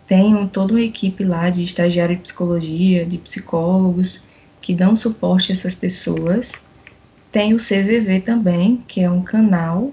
tem 0.07 0.47
toda 0.49 0.73
uma 0.73 0.83
equipe 0.83 1.25
lá 1.25 1.49
de 1.51 1.63
estagiário 1.63 2.17
de 2.17 2.23
psicologia, 2.23 3.07
de 3.07 3.19
psicólogos, 3.19 4.21
que 4.61 4.75
dão 4.75 4.97
suporte 4.97 5.53
a 5.53 5.55
essas 5.55 5.75
pessoas. 5.75 6.53
Tem 7.33 7.55
o 7.55 7.59
CVV 7.59 8.21
também, 8.21 8.85
que 8.87 9.01
é 9.01 9.11
um 9.11 9.23
canal 9.23 9.93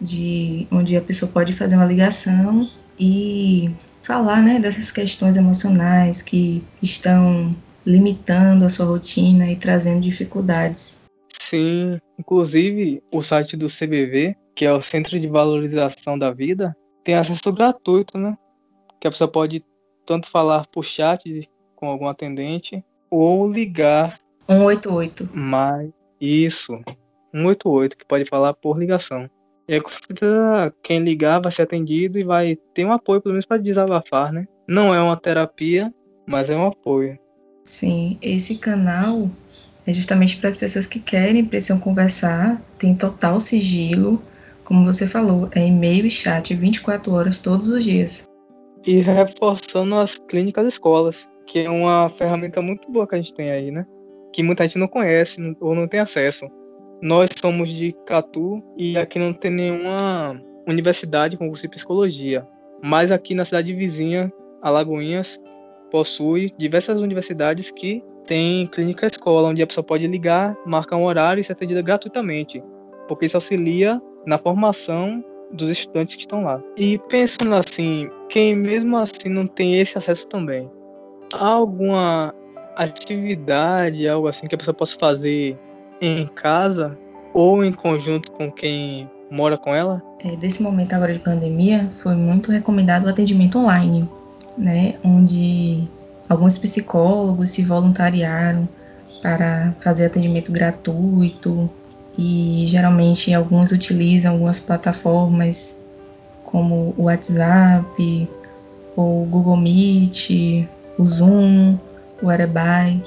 de 0.00 0.66
onde 0.70 0.96
a 0.96 1.00
pessoa 1.00 1.30
pode 1.30 1.52
fazer 1.52 1.76
uma 1.76 1.84
ligação 1.84 2.68
e 2.98 3.70
falar, 4.02 4.42
né, 4.42 4.58
dessas 4.58 4.90
questões 4.90 5.36
emocionais 5.36 6.22
que 6.22 6.62
estão 6.82 7.54
limitando 7.86 8.64
a 8.64 8.70
sua 8.70 8.86
rotina 8.86 9.50
e 9.50 9.56
trazendo 9.56 10.00
dificuldades. 10.00 11.00
Sim, 11.48 11.98
inclusive 12.18 13.02
o 13.10 13.22
site 13.22 13.56
do 13.56 13.66
CVV, 13.66 14.36
que 14.54 14.64
é 14.64 14.72
o 14.72 14.82
Centro 14.82 15.18
de 15.18 15.26
Valorização 15.26 16.18
da 16.18 16.30
Vida, 16.30 16.76
tem 17.04 17.14
acesso 17.14 17.52
gratuito, 17.52 18.18
né? 18.18 18.36
que 19.00 19.08
a 19.08 19.10
pessoa 19.10 19.30
pode 19.30 19.64
tanto 20.06 20.30
falar 20.30 20.66
por 20.66 20.84
chat 20.84 21.48
com 21.74 21.88
algum 21.88 22.06
atendente 22.06 22.84
ou 23.10 23.50
ligar 23.50 24.20
188. 24.46 25.28
Mas 25.32 25.90
isso, 26.20 26.78
188 27.32 27.96
que 27.96 28.04
pode 28.04 28.26
falar 28.26 28.52
por 28.54 28.78
ligação. 28.78 29.28
E 29.70 29.74
aí, 29.74 29.80
com 29.80 29.90
certeza, 29.90 30.74
quem 30.82 30.98
ligar 30.98 31.40
vai 31.40 31.52
ser 31.52 31.62
atendido 31.62 32.18
e 32.18 32.24
vai 32.24 32.58
ter 32.74 32.84
um 32.84 32.92
apoio, 32.92 33.20
pelo 33.20 33.34
menos 33.34 33.46
para 33.46 33.56
desabafar, 33.56 34.32
né? 34.32 34.44
Não 34.66 34.92
é 34.92 35.00
uma 35.00 35.16
terapia, 35.16 35.94
mas 36.26 36.50
é 36.50 36.56
um 36.56 36.66
apoio. 36.66 37.16
Sim, 37.64 38.18
esse 38.20 38.56
canal 38.56 39.30
é 39.86 39.92
justamente 39.92 40.38
para 40.38 40.50
as 40.50 40.56
pessoas 40.56 40.88
que 40.88 40.98
querem, 40.98 41.44
precisam 41.44 41.78
conversar, 41.78 42.60
tem 42.80 42.96
total 42.96 43.38
sigilo, 43.38 44.20
como 44.64 44.84
você 44.84 45.06
falou, 45.06 45.48
é 45.54 45.64
e-mail 45.64 46.04
e 46.04 46.10
chat 46.10 46.52
24 46.52 47.12
horas 47.12 47.38
todos 47.38 47.68
os 47.68 47.84
dias 47.84 48.28
e 48.84 49.00
reforçando 49.00 49.94
as 49.94 50.16
clínicas 50.28 50.66
escolas, 50.66 51.28
que 51.46 51.60
é 51.60 51.70
uma 51.70 52.10
ferramenta 52.18 52.60
muito 52.60 52.90
boa 52.90 53.06
que 53.06 53.14
a 53.14 53.18
gente 53.18 53.34
tem 53.34 53.52
aí, 53.52 53.70
né? 53.70 53.86
Que 54.32 54.42
muita 54.42 54.64
gente 54.64 54.78
não 54.78 54.88
conhece 54.88 55.36
ou 55.60 55.76
não 55.76 55.86
tem 55.86 56.00
acesso. 56.00 56.46
Nós 57.00 57.30
somos 57.40 57.68
de 57.68 57.92
Catu 58.06 58.62
e 58.76 58.96
aqui 58.96 59.18
não 59.18 59.32
tem 59.32 59.50
nenhuma 59.50 60.40
universidade 60.66 61.36
com 61.36 61.48
curso 61.48 61.62
de 61.62 61.68
psicologia. 61.68 62.46
Mas 62.82 63.10
aqui 63.10 63.34
na 63.34 63.44
cidade 63.44 63.72
vizinha, 63.72 64.32
Alagoinhas, 64.62 65.40
possui 65.90 66.52
diversas 66.58 67.00
universidades 67.00 67.70
que 67.70 68.02
tem 68.26 68.66
clínica 68.68 69.06
escola, 69.06 69.48
onde 69.48 69.62
a 69.62 69.66
pessoa 69.66 69.84
pode 69.84 70.06
ligar, 70.06 70.56
marcar 70.64 70.96
um 70.96 71.04
horário 71.04 71.40
e 71.40 71.44
ser 71.44 71.52
atendida 71.52 71.82
gratuitamente. 71.82 72.62
Porque 73.08 73.26
isso 73.26 73.36
auxilia 73.36 74.00
na 74.26 74.38
formação 74.38 75.24
dos 75.50 75.68
estudantes 75.68 76.14
que 76.14 76.22
estão 76.22 76.44
lá. 76.44 76.62
E 76.76 76.98
pensando 77.08 77.54
assim, 77.54 78.08
quem 78.28 78.54
mesmo 78.54 78.96
assim 78.96 79.28
não 79.28 79.46
tem 79.46 79.80
esse 79.80 79.98
acesso 79.98 80.28
também, 80.28 80.70
há 81.34 81.46
alguma 81.46 82.34
atividade, 82.76 84.08
algo 84.08 84.28
assim 84.28 84.46
que 84.46 84.54
a 84.54 84.58
pessoa 84.58 84.74
possa 84.74 84.96
fazer 84.98 85.58
em 86.00 86.26
casa 86.28 86.96
ou 87.32 87.64
em 87.64 87.72
conjunto 87.72 88.30
com 88.32 88.50
quem 88.50 89.08
mora 89.30 89.56
com 89.56 89.74
ela? 89.74 90.02
É, 90.24 90.36
desse 90.36 90.62
momento 90.62 90.92
agora 90.94 91.12
de 91.12 91.18
pandemia, 91.18 91.88
foi 92.02 92.14
muito 92.14 92.50
recomendado 92.50 93.06
o 93.06 93.08
atendimento 93.08 93.58
online, 93.58 94.08
né, 94.58 94.94
onde 95.04 95.88
alguns 96.28 96.58
psicólogos 96.58 97.50
se 97.50 97.62
voluntariaram 97.62 98.68
para 99.22 99.74
fazer 99.80 100.06
atendimento 100.06 100.50
gratuito, 100.50 101.70
e 102.18 102.66
geralmente 102.66 103.32
alguns 103.32 103.72
utilizam 103.72 104.32
algumas 104.32 104.60
plataformas 104.60 105.74
como 106.44 106.94
o 106.98 107.04
WhatsApp, 107.04 108.28
o 108.96 109.26
Google 109.30 109.56
Meet, 109.56 110.68
o 110.98 111.06
Zoom, 111.06 111.78
o 112.22 112.28
Arebai. 112.28 113.00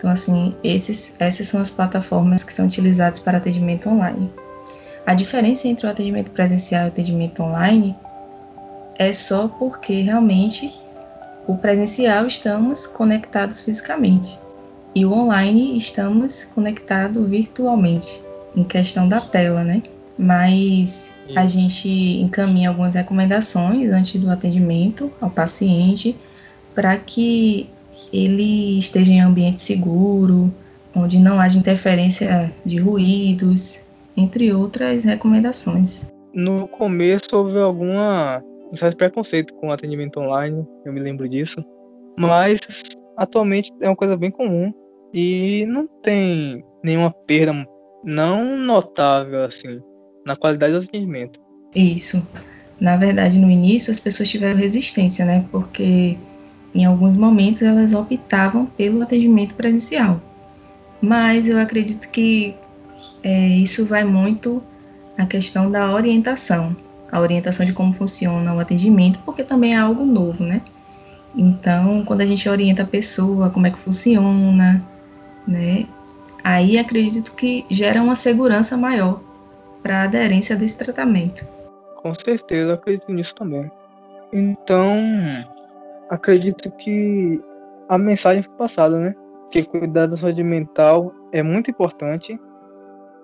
Então, 0.00 0.10
assim, 0.10 0.54
esses, 0.64 1.12
essas 1.18 1.46
são 1.46 1.60
as 1.60 1.68
plataformas 1.68 2.42
que 2.42 2.54
são 2.54 2.64
utilizadas 2.64 3.20
para 3.20 3.36
atendimento 3.36 3.86
online. 3.86 4.32
A 5.06 5.12
diferença 5.12 5.68
entre 5.68 5.86
o 5.86 5.90
atendimento 5.90 6.30
presencial 6.30 6.84
e 6.84 6.84
o 6.86 6.88
atendimento 6.88 7.42
online 7.42 7.94
é 8.98 9.12
só 9.12 9.46
porque 9.46 10.00
realmente 10.00 10.74
o 11.46 11.54
presencial 11.58 12.26
estamos 12.26 12.86
conectados 12.86 13.60
fisicamente 13.60 14.38
e 14.94 15.04
o 15.04 15.12
online 15.12 15.76
estamos 15.76 16.44
conectados 16.44 17.28
virtualmente, 17.28 18.22
em 18.56 18.64
questão 18.64 19.06
da 19.06 19.20
tela, 19.20 19.62
né? 19.62 19.82
Mas 20.18 21.10
a 21.36 21.44
gente 21.44 21.88
encaminha 21.88 22.70
algumas 22.70 22.94
recomendações 22.94 23.90
antes 23.92 24.18
do 24.18 24.30
atendimento 24.30 25.12
ao 25.20 25.28
paciente 25.28 26.16
para 26.74 26.96
que 26.96 27.68
ele 28.12 28.78
esteja 28.78 29.10
em 29.10 29.20
ambiente 29.20 29.60
seguro, 29.60 30.52
onde 30.94 31.18
não 31.18 31.38
haja 31.38 31.58
interferência 31.58 32.52
de 32.64 32.78
ruídos, 32.78 33.78
entre 34.16 34.52
outras 34.52 35.04
recomendações. 35.04 36.06
No 36.34 36.68
começo 36.68 37.28
houve 37.32 37.58
alguma 37.58 38.42
um 38.72 38.76
certo 38.76 38.96
preconceito 38.96 39.52
com 39.54 39.72
atendimento 39.72 40.20
online, 40.20 40.64
eu 40.84 40.92
me 40.92 41.00
lembro 41.00 41.28
disso, 41.28 41.64
mas 42.16 42.60
atualmente 43.16 43.72
é 43.80 43.88
uma 43.88 43.96
coisa 43.96 44.16
bem 44.16 44.30
comum 44.30 44.72
e 45.12 45.66
não 45.66 45.88
tem 46.02 46.64
nenhuma 46.84 47.10
perda 47.26 47.52
não 48.04 48.56
notável 48.56 49.44
assim 49.44 49.80
na 50.24 50.36
qualidade 50.36 50.72
do 50.72 50.84
atendimento. 50.84 51.40
Isso. 51.74 52.24
Na 52.80 52.96
verdade, 52.96 53.38
no 53.38 53.50
início 53.50 53.90
as 53.90 53.98
pessoas 53.98 54.28
tiveram 54.28 54.56
resistência, 54.56 55.24
né? 55.24 55.44
Porque 55.50 56.16
em 56.74 56.84
alguns 56.84 57.16
momentos 57.16 57.62
elas 57.62 57.92
optavam 57.92 58.66
pelo 58.66 59.02
atendimento 59.02 59.54
presencial. 59.54 60.20
Mas 61.00 61.46
eu 61.46 61.58
acredito 61.58 62.08
que 62.08 62.54
é, 63.22 63.48
isso 63.48 63.84
vai 63.84 64.04
muito 64.04 64.62
na 65.16 65.26
questão 65.26 65.70
da 65.70 65.92
orientação, 65.92 66.76
a 67.10 67.20
orientação 67.20 67.66
de 67.66 67.72
como 67.72 67.92
funciona 67.92 68.54
o 68.54 68.60
atendimento, 68.60 69.18
porque 69.24 69.42
também 69.42 69.74
é 69.74 69.78
algo 69.78 70.04
novo, 70.04 70.44
né? 70.44 70.62
Então, 71.34 72.04
quando 72.04 72.22
a 72.22 72.26
gente 72.26 72.48
orienta 72.48 72.82
a 72.82 72.86
pessoa, 72.86 73.50
como 73.50 73.66
é 73.66 73.70
que 73.70 73.78
funciona, 73.78 74.82
né? 75.46 75.86
Aí 76.42 76.78
acredito 76.78 77.32
que 77.34 77.64
gera 77.70 78.02
uma 78.02 78.16
segurança 78.16 78.76
maior 78.76 79.20
para 79.82 80.00
a 80.00 80.04
aderência 80.04 80.56
desse 80.56 80.76
tratamento. 80.76 81.44
Com 81.96 82.14
certeza, 82.14 82.74
acredito 82.74 83.12
nisso 83.12 83.34
também. 83.34 83.70
Então, 84.32 84.96
acredito 86.10 86.70
que 86.72 87.40
a 87.88 87.96
mensagem 87.96 88.42
foi 88.42 88.54
passada, 88.56 88.98
né? 88.98 89.14
Que 89.50 89.62
cuidar 89.62 90.06
da 90.06 90.16
saúde 90.16 90.42
mental 90.42 91.12
é 91.32 91.42
muito 91.42 91.70
importante, 91.70 92.38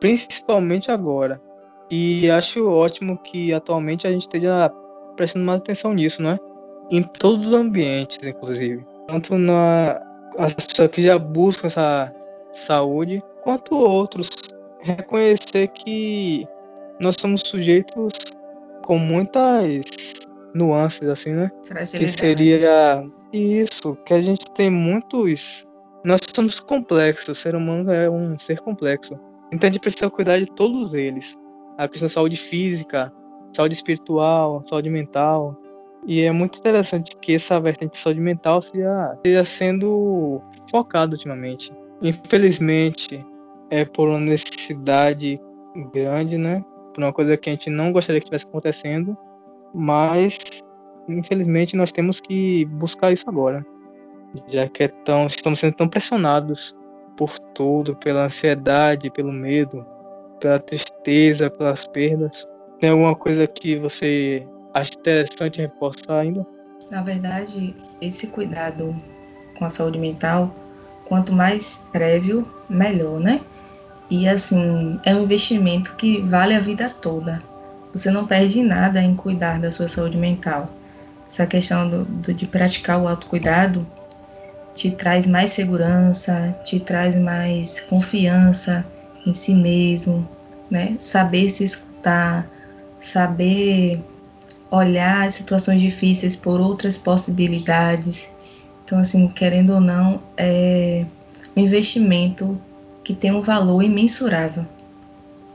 principalmente 0.00 0.90
agora. 0.90 1.40
E 1.90 2.30
acho 2.30 2.66
ótimo 2.68 3.18
que 3.18 3.52
atualmente 3.52 4.06
a 4.06 4.10
gente 4.10 4.22
esteja 4.22 4.72
prestando 5.16 5.44
mais 5.44 5.60
atenção 5.60 5.92
nisso, 5.92 6.22
né? 6.22 6.38
Em 6.90 7.02
todos 7.02 7.48
os 7.48 7.52
ambientes, 7.52 8.18
inclusive. 8.24 8.84
Tanto 9.06 9.36
na 9.36 10.00
as 10.38 10.52
pessoas 10.52 10.90
que 10.90 11.02
já 11.02 11.18
buscam 11.18 11.68
essa 11.68 12.12
saúde, 12.66 13.22
quanto 13.42 13.74
outros. 13.74 14.28
Reconhecer 14.80 15.68
que 15.68 16.46
nós 17.00 17.16
somos 17.18 17.42
sujeitos 17.42 18.12
com 18.84 18.98
muitas 18.98 19.82
nuances, 20.54 21.08
assim, 21.08 21.32
né? 21.32 21.50
Que 21.62 22.08
seria 22.08 23.04
isso, 23.32 23.96
que 24.04 24.14
a 24.14 24.20
gente 24.20 24.44
tem 24.52 24.70
muitos. 24.70 25.66
Nós 26.04 26.20
somos 26.34 26.60
complexos, 26.60 27.38
o 27.38 27.40
ser 27.40 27.54
humano 27.54 27.90
é 27.90 28.08
um 28.08 28.38
ser 28.38 28.60
complexo. 28.60 29.18
Então 29.52 29.68
a 29.68 29.72
gente 29.72 29.80
precisa 29.80 30.10
cuidar 30.10 30.38
de 30.38 30.46
todos 30.46 30.94
eles. 30.94 31.36
A 31.78 31.88
questão 31.88 32.08
da 32.08 32.14
saúde 32.14 32.36
física, 32.36 33.12
saúde 33.54 33.74
espiritual, 33.74 34.62
saúde 34.64 34.88
mental. 34.88 35.56
E 36.06 36.22
é 36.22 36.32
muito 36.32 36.58
interessante 36.58 37.16
que 37.20 37.34
essa 37.34 37.58
vertente 37.58 37.94
de 37.94 38.00
saúde 38.00 38.20
mental 38.20 38.62
seja, 38.62 39.18
seja 39.24 39.44
sendo 39.44 40.40
focada 40.70 41.12
ultimamente. 41.12 41.72
Infelizmente, 42.00 43.24
é 43.70 43.84
por 43.84 44.08
uma 44.08 44.20
necessidade 44.20 45.40
grande, 45.92 46.38
né? 46.38 46.64
Por 46.94 47.02
uma 47.02 47.12
coisa 47.12 47.36
que 47.36 47.50
a 47.50 47.52
gente 47.52 47.68
não 47.68 47.92
gostaria 47.92 48.20
que 48.20 48.26
estivesse 48.26 48.46
acontecendo, 48.46 49.16
mas 49.76 50.38
infelizmente 51.08 51.76
nós 51.76 51.92
temos 51.92 52.18
que 52.18 52.64
buscar 52.64 53.12
isso 53.12 53.28
agora, 53.28 53.64
já 54.48 54.66
que 54.68 54.84
é 54.84 54.88
tão, 54.88 55.26
estamos 55.26 55.60
sendo 55.60 55.74
tão 55.74 55.88
pressionados 55.88 56.74
por 57.16 57.38
tudo, 57.54 57.94
pela 57.96 58.24
ansiedade, 58.26 59.10
pelo 59.10 59.32
medo, 59.32 59.86
pela 60.40 60.58
tristeza, 60.58 61.50
pelas 61.50 61.86
perdas. 61.88 62.46
Tem 62.80 62.90
alguma 62.90 63.14
coisa 63.14 63.46
que 63.46 63.78
você 63.78 64.46
acha 64.74 64.92
interessante 64.98 65.60
reforçar 65.60 66.20
ainda? 66.20 66.46
Na 66.90 67.02
verdade, 67.02 67.74
esse 68.00 68.26
cuidado 68.26 68.94
com 69.58 69.64
a 69.64 69.70
saúde 69.70 69.98
mental, 69.98 70.54
quanto 71.06 71.32
mais 71.32 71.76
prévio, 71.92 72.46
melhor, 72.68 73.18
né? 73.18 73.40
E 74.10 74.28
assim, 74.28 75.00
é 75.04 75.14
um 75.14 75.22
investimento 75.22 75.96
que 75.96 76.20
vale 76.20 76.54
a 76.54 76.60
vida 76.60 76.94
toda. 77.00 77.42
Você 77.96 78.10
não 78.10 78.26
perde 78.26 78.62
nada 78.62 79.00
em 79.00 79.16
cuidar 79.16 79.58
da 79.58 79.72
sua 79.72 79.88
saúde 79.88 80.18
mental. 80.18 80.68
Essa 81.32 81.46
questão 81.46 81.88
do, 81.88 82.04
do 82.04 82.34
de 82.34 82.46
praticar 82.46 83.00
o 83.00 83.08
autocuidado 83.08 83.86
te 84.74 84.90
traz 84.90 85.26
mais 85.26 85.52
segurança, 85.52 86.54
te 86.62 86.78
traz 86.78 87.14
mais 87.14 87.80
confiança 87.80 88.84
em 89.24 89.32
si 89.32 89.54
mesmo, 89.54 90.28
né? 90.70 90.98
Saber 91.00 91.48
se 91.48 91.64
escutar, 91.64 92.46
saber 93.00 94.04
olhar 94.70 95.32
situações 95.32 95.80
difíceis 95.80 96.36
por 96.36 96.60
outras 96.60 96.98
possibilidades. 96.98 98.30
Então, 98.84 98.98
assim, 98.98 99.26
querendo 99.28 99.72
ou 99.72 99.80
não, 99.80 100.20
é 100.36 101.06
um 101.56 101.62
investimento 101.62 102.60
que 103.02 103.14
tem 103.14 103.32
um 103.32 103.40
valor 103.40 103.82
imensurável. 103.82 104.66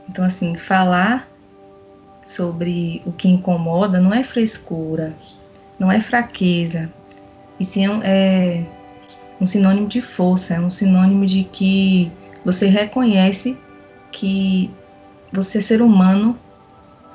Então, 0.08 0.24
assim, 0.24 0.56
falar 0.56 1.31
sobre 2.32 3.02
o 3.04 3.12
que 3.12 3.28
incomoda 3.28 4.00
não 4.00 4.12
é 4.12 4.24
frescura, 4.24 5.14
não 5.78 5.90
é 5.90 6.00
fraqueza, 6.00 6.90
e 7.58 7.64
sim 7.64 7.86
é 8.02 8.64
um 9.40 9.46
sinônimo 9.46 9.86
de 9.86 10.00
força, 10.00 10.54
é 10.54 10.60
um 10.60 10.70
sinônimo 10.70 11.26
de 11.26 11.44
que 11.44 12.10
você 12.44 12.66
reconhece 12.66 13.56
que 14.10 14.70
você 15.32 15.58
é 15.58 15.60
ser 15.60 15.82
humano 15.82 16.36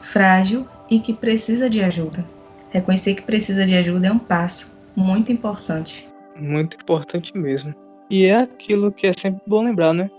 frágil 0.01 0.65
e 0.89 0.99
que 0.99 1.13
precisa 1.13 1.69
de 1.69 1.81
ajuda. 1.81 2.23
Reconhecer 2.71 3.15
que 3.15 3.21
precisa 3.21 3.65
de 3.65 3.75
ajuda 3.75 4.07
é 4.07 4.11
um 4.11 4.19
passo 4.19 4.71
muito 4.95 5.31
importante. 5.31 6.07
Muito 6.35 6.77
importante 6.77 7.37
mesmo. 7.37 7.73
E 8.09 8.25
é 8.25 8.39
aquilo 8.39 8.91
que 8.91 9.07
é 9.07 9.13
sempre 9.13 9.41
bom 9.47 9.63
lembrar, 9.63 9.93
né? 9.93 10.09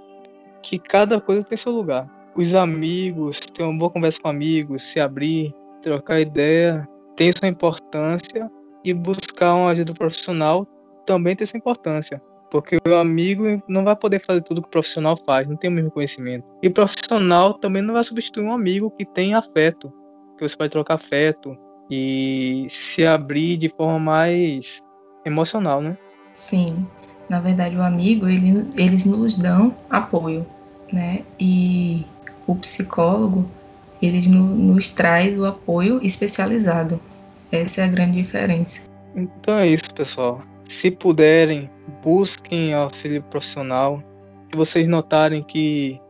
Que 0.62 0.78
cada 0.78 1.20
coisa 1.20 1.44
tem 1.44 1.56
seu 1.56 1.72
lugar. 1.72 2.08
Os 2.38 2.54
amigos, 2.54 3.40
ter 3.52 3.64
uma 3.64 3.76
boa 3.76 3.90
conversa 3.90 4.20
com 4.22 4.28
amigos, 4.28 4.84
se 4.84 5.00
abrir, 5.00 5.52
trocar 5.82 6.20
ideia, 6.20 6.88
tem 7.16 7.32
sua 7.32 7.48
importância 7.48 8.48
e 8.84 8.94
buscar 8.94 9.56
uma 9.56 9.70
ajuda 9.70 9.92
profissional 9.92 10.64
também 11.04 11.34
tem 11.34 11.44
sua 11.44 11.58
importância. 11.58 12.22
Porque 12.48 12.76
o 12.86 12.94
amigo 12.94 13.60
não 13.66 13.82
vai 13.82 13.96
poder 13.96 14.24
fazer 14.24 14.42
tudo 14.42 14.62
que 14.62 14.68
o 14.68 14.70
profissional 14.70 15.18
faz, 15.26 15.48
não 15.48 15.56
tem 15.56 15.68
o 15.68 15.72
mesmo 15.72 15.90
conhecimento. 15.90 16.46
E 16.62 16.68
o 16.68 16.72
profissional 16.72 17.54
também 17.54 17.82
não 17.82 17.94
vai 17.94 18.04
substituir 18.04 18.44
um 18.44 18.52
amigo 18.52 18.88
que 18.92 19.04
tem 19.04 19.34
afeto, 19.34 19.92
que 20.38 20.48
você 20.48 20.56
pode 20.56 20.70
trocar 20.70 20.94
afeto 20.94 21.58
e 21.90 22.68
se 22.70 23.04
abrir 23.04 23.56
de 23.56 23.68
forma 23.70 23.98
mais 23.98 24.80
emocional, 25.24 25.82
né? 25.82 25.98
Sim. 26.32 26.86
Na 27.28 27.40
verdade, 27.40 27.76
o 27.76 27.82
amigo, 27.82 28.28
ele, 28.28 28.64
eles 28.76 29.04
nos 29.04 29.36
dão 29.36 29.74
apoio, 29.90 30.46
né? 30.92 31.24
E 31.40 32.06
o 32.48 32.56
psicólogo, 32.56 33.48
ele 34.00 34.26
nos 34.26 34.90
traz 34.90 35.38
o 35.38 35.44
apoio 35.44 36.00
especializado. 36.02 36.98
Essa 37.52 37.82
é 37.82 37.84
a 37.84 37.88
grande 37.88 38.16
diferença. 38.16 38.88
Então 39.14 39.58
é 39.58 39.68
isso, 39.68 39.92
pessoal. 39.94 40.42
Se 40.68 40.90
puderem, 40.90 41.70
busquem 42.02 42.72
auxílio 42.72 43.22
profissional. 43.24 44.02
Se 44.50 44.56
vocês 44.56 44.88
notarem 44.88 45.42
que 45.42 46.00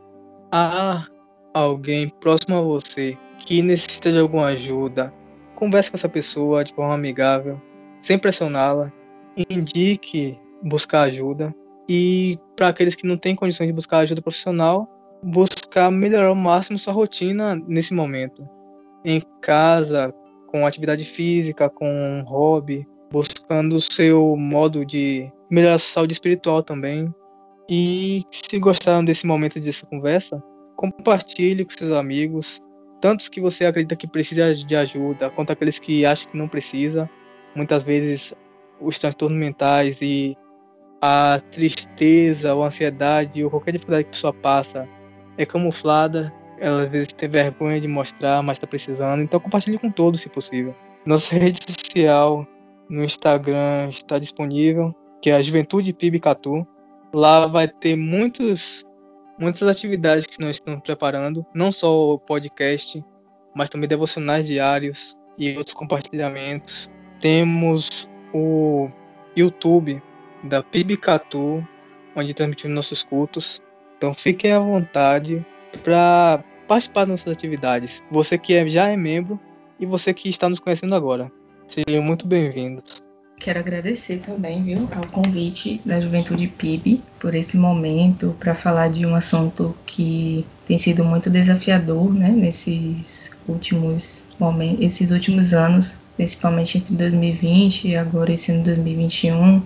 há 0.53 1.07
alguém 1.53 2.09
próximo 2.21 2.57
a 2.57 2.63
você 2.63 3.19
que 3.41 3.61
necessita 3.61 4.13
de 4.13 4.19
alguma 4.19 4.47
ajuda, 4.47 5.13
converse 5.57 5.91
com 5.91 5.97
essa 5.97 6.09
pessoa 6.09 6.63
de 6.63 6.73
forma 6.73 6.95
amigável, 6.95 7.61
sem 8.03 8.19
pressioná-la, 8.19 8.93
indique 9.51 10.39
buscar 10.63 11.03
ajuda 11.03 11.55
e 11.89 12.39
para 12.55 12.69
aqueles 12.69 12.95
que 12.95 13.07
não 13.07 13.17
têm 13.17 13.35
condições 13.35 13.67
de 13.67 13.73
buscar 13.73 13.99
ajuda 13.99 14.21
profissional, 14.21 14.89
buscar 15.23 15.91
melhorar 15.91 16.29
ao 16.29 16.35
máximo 16.35 16.79
sua 16.79 16.93
rotina 16.93 17.55
nesse 17.67 17.93
momento. 17.93 18.49
Em 19.05 19.23
casa, 19.41 20.13
com 20.47 20.67
atividade 20.67 21.05
física, 21.05 21.69
com 21.69 22.23
hobby, 22.27 22.87
buscando 23.11 23.77
o 23.77 23.81
seu 23.81 24.37
modo 24.37 24.85
de 24.85 25.31
melhorar 25.51 25.77
a 25.77 25.79
saúde 25.79 26.13
espiritual 26.13 26.63
também. 26.63 27.13
E 27.69 28.25
se 28.31 28.59
gostaram 28.59 29.05
desse 29.05 29.27
momento 29.27 29.61
dessa 29.61 29.87
conversa, 29.87 30.43
compartilhe 30.77 31.65
com 31.65 31.73
seus 31.73 31.93
amigos, 31.93 32.61
tantos 33.01 33.29
que 33.29 33.41
você 33.41 33.67
acredita 33.67 33.97
que 33.97 34.07
precisa 34.07 34.55
de 34.55 34.77
ajuda, 34.77 35.31
quanto 35.31 35.53
aqueles 35.53 35.79
que 35.79 36.05
acham 36.05 36.31
que 36.31 36.37
não 36.37 36.49
precisa. 36.49 37.09
Muitas 37.55 37.83
vezes 37.83 38.33
os 38.81 38.99
transtornos 38.99 39.39
mentais 39.39 40.01
e 40.01 40.37
a 41.01 41.41
tristeza 41.53 42.55
ou 42.55 42.65
a 42.65 42.69
ansiedade 42.69 43.45
ou 43.45 43.51
qualquer 43.51 43.73
dificuldade 43.73 44.05
que 44.05 44.11
a 44.11 44.13
pessoa 44.13 44.33
passa 44.33 44.89
é 45.39 45.47
camuflada. 45.47 46.33
Ela 46.59 46.83
às 46.83 46.91
vezes 46.91 47.13
tem 47.13 47.29
vergonha 47.29 47.81
de 47.81 47.87
mostrar, 47.89 48.43
mas 48.43 48.57
está 48.57 48.67
precisando. 48.67 49.23
Então 49.23 49.41
compartilhe 49.41 49.79
com 49.79 49.91
todos, 49.91 50.21
se 50.21 50.29
possível. 50.29 50.75
Nossa 51.07 51.33
rede 51.39 51.61
social 51.73 52.47
no 52.91 53.05
Instagram 53.05 53.89
está 53.91 54.19
disponível, 54.19 54.95
que 55.23 55.31
é 55.31 55.37
a 55.37 55.43
Juventude 55.43 55.93
PIB 55.93 56.21
Catu. 56.21 56.67
Lá 57.15 57.47
vai 57.47 57.69
ter 57.69 57.97
muitos, 57.97 58.85
muitas 59.39 59.67
atividades 59.67 60.27
que 60.27 60.41
nós 60.41 60.57
estamos 60.57 60.81
preparando, 60.83 61.47
não 61.55 61.73
só 61.73 62.15
o 62.15 62.19
podcast, 62.19 63.03
mas 63.55 63.71
também 63.71 63.89
devocionais 63.89 64.47
diários 64.47 65.17
e 65.39 65.57
outros 65.57 65.75
compartilhamentos. 65.75 66.91
Temos 67.21 68.09
o 68.35 68.91
YouTube 69.37 70.03
da 70.43 70.63
PIB 70.63 70.97
Catu, 70.97 71.67
onde 72.15 72.35
transmitimos 72.35 72.75
nossos 72.75 73.03
cultos. 73.03 73.63
Então 73.99 74.15
fiquem 74.15 74.53
à 74.53 74.61
vontade 74.61 75.45
para 75.83 76.43
participar 76.69 77.01
das 77.01 77.09
nossas 77.09 77.33
atividades. 77.33 78.01
Você 78.11 78.39
que 78.39 78.55
é, 78.55 78.69
já 78.71 78.89
é 78.89 78.97
membro 78.97 79.39
e 79.79 79.85
você 79.85 80.15
que 80.15 80.29
está 80.29 80.49
nos 80.49 80.61
conhecendo 80.61 80.95
agora. 80.95 81.31
Sejam 81.69 82.03
muito 82.03 82.27
bem-vindos. 82.27 83.03
Quero 83.41 83.59
agradecer 83.59 84.21
também, 84.21 84.63
viu, 84.63 84.89
ao 84.95 85.07
convite 85.09 85.81
da 85.85 86.01
Juventude 86.01 86.49
PIB 86.49 87.01
por 87.21 87.35
esse 87.35 87.57
momento 87.57 88.35
para 88.39 88.55
falar 88.55 88.89
de 88.89 89.05
um 89.05 89.15
assunto 89.15 89.77
que 89.87 90.45
tem 90.67 90.79
sido 90.79 91.05
muito 91.05 91.31
desafiador, 91.31 92.13
né, 92.13 92.31
nesses 92.31 93.31
últimos 93.47 94.25
momentos, 94.41 94.81
esses 94.81 95.11
últimos 95.11 95.53
anos 95.53 95.95
principalmente 96.19 96.79
entre 96.79 96.97
2020 96.97 97.89
e 97.89 97.97
agora 97.97 98.33
esse 98.33 98.51
ano 98.51 98.65
2021. 98.65 99.63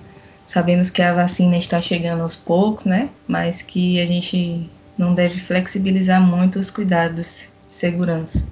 Sabemos 0.47 0.90
que 0.90 1.03
a 1.03 1.14
vacina 1.14 1.57
está 1.57 1.80
chegando 1.80 2.22
aos 2.22 2.36
poucos, 2.36 2.84
né? 2.84 3.09
Mas 3.28 3.62
que 3.62 4.01
a 4.01 4.07
gente 4.07 4.68
não 4.99 5.14
deve 5.14 5.38
flexibilizar 5.40 6.20
muito 6.20 6.59
os 6.59 6.70
cuidados 6.70 7.49
de 7.66 7.72
segurança, 7.72 8.47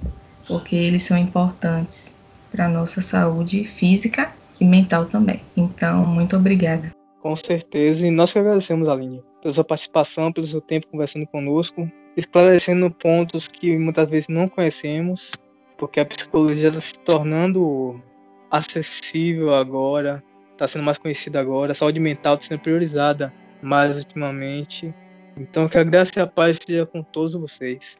porque 0.47 0.75
eles 0.75 1.03
são 1.03 1.17
importantes 1.17 2.13
para 2.51 2.65
a 2.65 2.69
nossa 2.69 3.01
saúde 3.01 3.63
física 3.63 4.31
e 4.59 4.65
mental 4.65 5.05
também. 5.05 5.41
Então, 5.55 6.05
muito 6.05 6.35
obrigada. 6.35 6.91
Com 7.21 7.35
certeza, 7.35 8.05
e 8.05 8.11
nós 8.11 8.33
que 8.33 8.39
agradecemos, 8.39 8.89
Aline, 8.89 9.23
pela 9.41 9.53
sua 9.53 9.63
participação, 9.63 10.33
pelo 10.33 10.47
seu 10.47 10.59
tempo 10.59 10.87
conversando 10.87 11.27
conosco, 11.27 11.89
esclarecendo 12.17 12.89
pontos 12.89 13.47
que 13.47 13.77
muitas 13.77 14.09
vezes 14.09 14.27
não 14.27 14.49
conhecemos, 14.49 15.31
porque 15.77 15.99
a 15.99 16.05
psicologia 16.05 16.69
está 16.69 16.81
se 16.81 16.93
tornando 16.99 18.01
acessível 18.49 19.53
agora, 19.53 20.23
está 20.61 20.67
sendo 20.67 20.83
mais 20.83 20.99
conhecida 20.99 21.39
agora, 21.39 21.71
a 21.71 21.75
saúde 21.75 21.99
mental 21.99 22.35
está 22.35 22.49
sendo 22.49 22.59
priorizada 22.59 23.33
mais 23.61 23.97
ultimamente. 23.97 24.93
Então, 25.35 25.67
que 25.67 25.77
a 25.77 25.83
graça 25.83 26.11
e 26.17 26.21
a 26.21 26.27
paz 26.27 26.59
seja 26.63 26.85
com 26.85 27.01
todos 27.01 27.33
vocês. 27.33 27.97